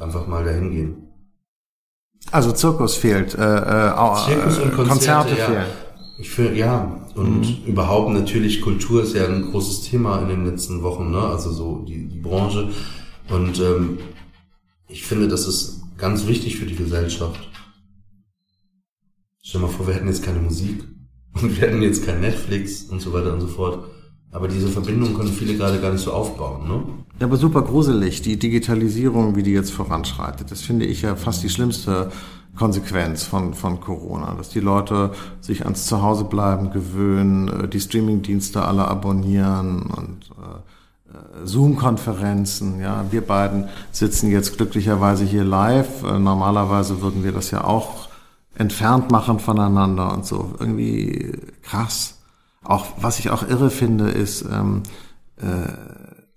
[0.00, 0.96] Einfach mal dahin gehen.
[2.32, 3.94] Also Zirkus fehlt, äh, äh,
[4.26, 5.46] Zirkus und Konzerte, Konzerte ja.
[5.46, 5.66] fehlen.
[6.18, 7.00] Ich finde, ja.
[7.14, 7.66] Und mhm.
[7.66, 11.20] überhaupt natürlich Kultur ist ja ein großes Thema in den letzten Wochen, ne?
[11.20, 12.70] Also so die, die Branche.
[13.28, 13.98] Und ähm,
[14.88, 17.40] ich finde, das ist ganz wichtig für die Gesellschaft.
[19.42, 20.84] Stell dir mal vor, wir hätten jetzt keine Musik
[21.40, 23.84] und wir hätten jetzt kein Netflix und so weiter und so fort.
[24.30, 26.82] Aber diese Verbindung können viele gerade gar nicht so aufbauen, ne?
[27.20, 30.50] Ja, aber super gruselig, die Digitalisierung, wie die jetzt voranschreitet.
[30.50, 32.10] Das finde ich ja fast die schlimmste
[32.56, 38.86] Konsequenz von, von Corona, dass die Leute sich ans Zuhausebleiben gewöhnen, äh, die Streamingdienste alle
[38.88, 40.60] abonnieren und äh,
[41.44, 42.80] Zoom-Konferenzen.
[42.80, 46.02] Ja, wir beiden sitzen jetzt glücklicherweise hier live.
[46.02, 48.08] Äh, normalerweise würden wir das ja auch
[48.56, 50.54] entfernt machen voneinander und so.
[50.58, 52.18] Irgendwie krass.
[52.62, 54.82] Auch was ich auch irre finde, ist ähm,
[55.40, 55.72] äh,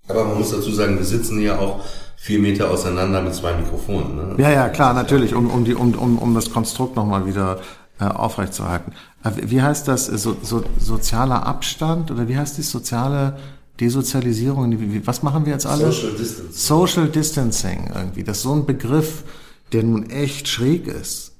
[0.08, 1.84] aber man muss dazu sagen, wir sitzen ja auch
[2.16, 4.16] vier Meter auseinander mit zwei Mikrofonen.
[4.16, 4.34] Ne?
[4.38, 7.60] Ja, ja, klar, natürlich, um, um, die, um, um, um das Konstrukt nochmal wieder
[8.00, 8.92] äh, aufrechtzuerhalten.
[9.22, 10.06] Äh, wie heißt das?
[10.06, 13.36] So, so, sozialer Abstand oder wie heißt die soziale
[13.80, 15.02] Desozialisierung?
[15.04, 15.92] Was machen wir jetzt alle?
[15.92, 16.52] Social Distancing.
[16.52, 18.24] Social Distancing irgendwie.
[18.24, 19.24] Das ist so ein Begriff,
[19.72, 21.32] der nun echt schräg ist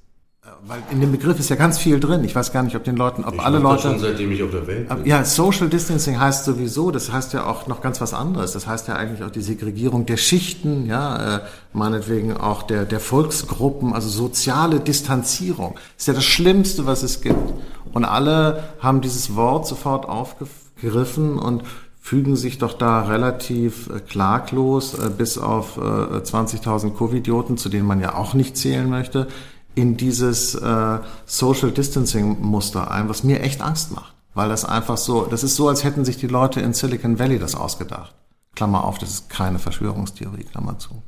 [0.67, 2.25] weil in dem Begriff ist ja ganz viel drin.
[2.25, 3.83] Ich weiß gar nicht, ob den Leuten, ob ich alle Leute.
[3.83, 5.07] schon seitdem ich auf der Welt bin.
[5.07, 8.53] Ja, Social Distancing heißt sowieso, das heißt ja auch noch ganz was anderes.
[8.53, 11.41] Das heißt ja eigentlich auch die Segregierung der Schichten, ja, äh,
[11.73, 15.75] meinetwegen auch der, der Volksgruppen, also soziale Distanzierung.
[15.75, 17.55] Das ist ja das Schlimmste, was es gibt.
[17.93, 21.63] Und alle haben dieses Wort sofort aufgegriffen und
[22.01, 27.87] fügen sich doch da relativ äh, klaglos, äh, bis auf äh, 20.000 Covidioten, zu denen
[27.87, 29.29] man ja auch nicht zählen möchte,
[29.75, 34.15] in dieses äh, Social Distancing Muster ein, was mir echt Angst macht.
[34.35, 37.39] Weil das einfach so, das ist so, als hätten sich die Leute in Silicon Valley
[37.39, 38.15] das ausgedacht.
[38.55, 41.03] Klammer auf, das ist keine Verschwörungstheorie, Klammer zu.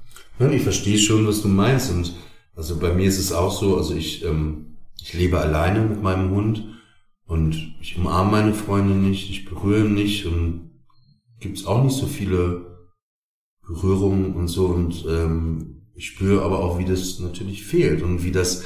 [0.51, 1.91] Ich verstehe schon, was du meinst.
[1.91, 2.15] Und
[2.57, 6.31] also bei mir ist es auch so, also ich, ähm, ich lebe alleine mit meinem
[6.31, 6.65] Hund
[7.27, 10.70] und ich umarme meine Freunde nicht, ich berühre nicht und
[11.41, 12.89] gibt's auch nicht so viele
[13.67, 18.33] Berührungen und so und ähm, ich spüre aber auch, wie das natürlich fehlt und wie
[18.33, 18.65] das,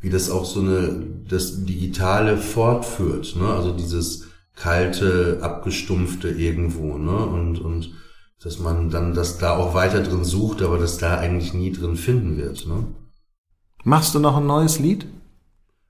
[0.00, 3.48] wie das auch so eine, das Digitale fortführt, ne?
[3.48, 7.16] Also dieses kalte, abgestumpfte irgendwo, ne?
[7.16, 7.94] Und, und,
[8.42, 11.96] dass man dann das da auch weiter drin sucht, aber das da eigentlich nie drin
[11.96, 12.86] finden wird, ne?
[13.84, 15.06] Machst du noch ein neues Lied?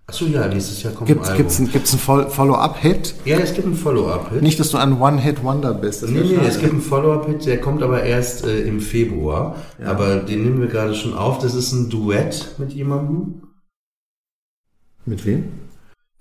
[0.07, 1.47] Achso, ja, nächstes Jahr kommt gibt's, ein Album.
[1.47, 3.15] Gibt's ein, gibt's ein Follow-up-Hit?
[3.25, 4.43] Ja, es gibt einen Follow-up-Hit.
[4.43, 6.03] Nicht, dass du ein One-Hit-Wonder bist.
[6.03, 9.57] Das nee, nee, es gibt einen Follow-up-Hit, der kommt aber erst äh, im Februar.
[9.81, 9.87] Ja.
[9.87, 11.39] Aber den nehmen wir gerade schon auf.
[11.39, 13.43] Das ist ein Duett mit jemandem.
[15.07, 15.45] Mit wem?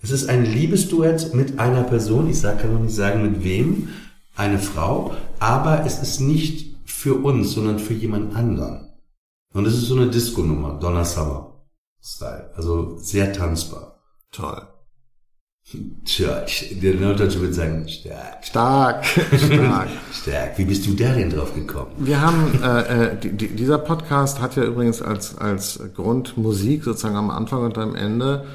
[0.01, 2.29] Es ist ein Liebesduett mit einer Person.
[2.29, 3.89] Ich sag, kann noch nicht sagen, mit wem.
[4.35, 5.13] Eine Frau.
[5.39, 8.87] Aber es ist nicht für uns, sondern für jemand anderen.
[9.53, 10.79] Und es ist so eine Disco-Nummer.
[10.79, 11.52] Donna Summer.
[12.03, 12.51] Style.
[12.55, 13.99] Also sehr tanzbar.
[14.31, 14.67] Toll.
[16.03, 16.45] Tja,
[16.81, 18.45] der Norddeutsche würde sagen, stark.
[18.45, 19.05] Stark.
[19.37, 19.87] Stark.
[20.11, 20.57] stark.
[20.57, 21.91] Wie bist du da denn drauf gekommen?
[21.97, 27.29] Wir haben, äh, äh, die, dieser Podcast hat ja übrigens als, als Grundmusik sozusagen am
[27.29, 28.45] Anfang und am Ende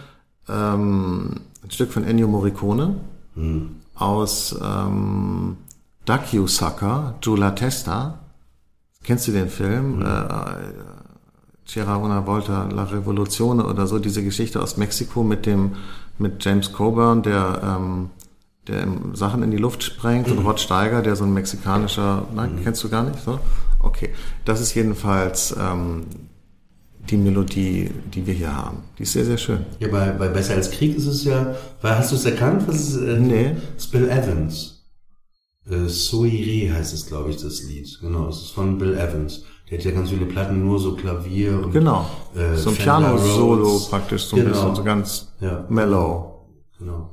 [0.48, 3.00] ähm, ein Stück von Ennio Morricone
[3.34, 3.76] hm.
[3.94, 5.56] aus ähm,
[6.04, 8.18] Duck You Sucker, Giulia Testa.
[9.02, 10.00] Kennst du den Film?
[10.00, 10.02] Hm.
[10.02, 11.07] Äh,
[11.68, 15.76] C'era una volta la Revoluzione oder so, diese Geschichte aus Mexiko mit dem,
[16.16, 18.08] mit James Coburn, der, ähm,
[18.66, 20.38] der Sachen in die Luft sprengt mhm.
[20.38, 22.64] und Rod Steiger, der so ein mexikanischer, nein, mhm.
[22.64, 23.38] kennst du gar nicht, so?
[23.80, 24.08] Okay.
[24.46, 26.06] Das ist jedenfalls, ähm,
[27.10, 28.78] die Melodie, die wir hier haben.
[28.98, 29.66] Die ist sehr, sehr schön.
[29.78, 32.66] Ja, bei, bei Besser als Krieg ist es ja, weil hast du es erkannt?
[32.66, 33.56] Was ist, äh, nee.
[33.92, 34.86] Bill Evans.
[35.70, 37.98] Äh, Soiri heißt es, glaube ich, das Lied.
[38.00, 39.44] Genau, es ist von Bill Evans.
[39.70, 42.08] Der hat ja ganz viele Platten, nur so Klavier und Genau.
[42.34, 44.54] Äh, so ein Piano-Solo praktisch, so ein genau.
[44.54, 45.66] bisschen, so ganz ja.
[45.68, 46.46] mellow.
[46.78, 47.10] Genau.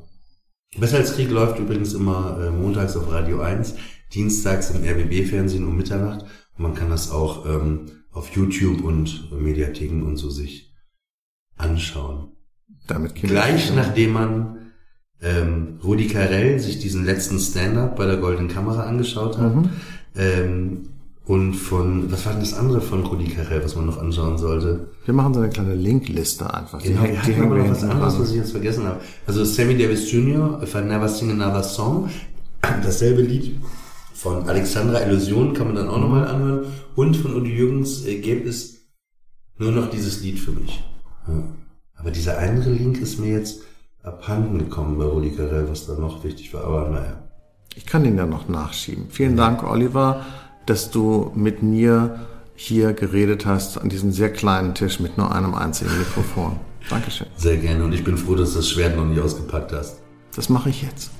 [0.78, 3.76] Besser als Krieg läuft übrigens immer äh, montags auf Radio 1,
[4.14, 6.22] dienstags im RBB-Fernsehen um Mitternacht.
[6.58, 10.74] Und man kann das auch ähm, auf YouTube und Mediatheken und so sich
[11.58, 12.32] anschauen.
[12.88, 14.72] Damit Gleich nachdem man
[15.22, 19.70] ähm, Rudi Carell sich diesen letzten Stand-up bei der Goldenen Kamera angeschaut hat, mhm.
[20.16, 20.90] ähm,
[21.28, 24.90] und von, was war denn das andere von Rudi Carell, was man noch anschauen sollte?
[25.06, 26.82] Wir machen so eine kleine Linkliste einfach.
[26.82, 29.00] Genau, die, die haben aber noch was anderes, was ich jetzt vergessen habe.
[29.26, 32.10] Also Sammy Davis Jr., If I Never Sing Another Song,
[32.62, 33.60] dasselbe Lied
[34.14, 36.68] von Alexandra Illusion kann man dann auch nochmal anhören.
[36.96, 38.86] Und von Udi Jürgens äh, gäbe es
[39.58, 40.84] nur noch dieses Lied für mich.
[41.28, 41.44] Ja.
[41.96, 43.62] Aber dieser andere Link ist mir jetzt
[44.04, 46.66] abhanden gekommen bei Rudi Carell, was da noch wichtig war.
[46.66, 47.24] Aber naja.
[47.76, 49.08] Ich kann ihn ja noch nachschieben.
[49.10, 50.24] Vielen Dank, Oliver
[50.66, 52.20] dass du mit mir
[52.56, 56.60] hier geredet hast an diesem sehr kleinen Tisch mit nur einem einzigen Mikrofon.
[56.90, 57.28] Dankeschön.
[57.36, 60.02] Sehr gerne und ich bin froh, dass du das Schwert noch nicht ausgepackt hast.
[60.36, 61.12] Das mache ich jetzt.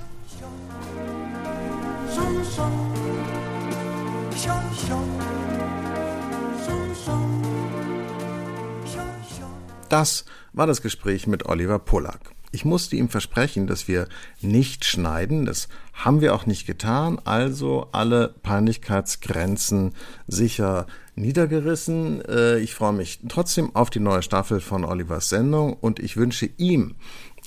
[9.88, 12.35] Das war das Gespräch mit Oliver Pollack.
[12.56, 14.08] Ich musste ihm versprechen, dass wir
[14.40, 15.44] nicht schneiden.
[15.44, 17.20] Das haben wir auch nicht getan.
[17.22, 19.92] Also alle Peinlichkeitsgrenzen
[20.26, 22.24] sicher niedergerissen.
[22.24, 26.48] Äh, ich freue mich trotzdem auf die neue Staffel von Olivers Sendung und ich wünsche
[26.56, 26.94] ihm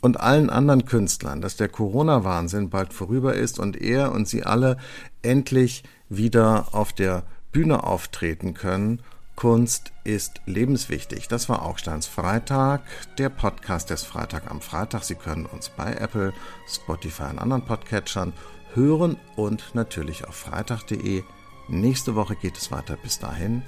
[0.02, 4.78] und allen anderen Künstlern, dass der Corona-Wahnsinn bald vorüber ist und er und sie alle
[5.24, 9.02] endlich wieder auf der Bühne auftreten können
[9.40, 11.30] Kunst ist lebenswichtig.
[11.30, 12.82] Das war Augsteins Freitag,
[13.18, 15.06] der Podcast des Freitag am Freitag.
[15.06, 16.34] Sie können uns bei Apple,
[16.68, 18.34] Spotify und anderen Podcatchern
[18.74, 21.24] hören und natürlich auf freitag.de.
[21.70, 22.98] Nächste Woche geht es weiter.
[23.02, 23.62] Bis dahin,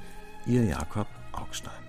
[0.45, 1.80] Ihr Jakob Augstein.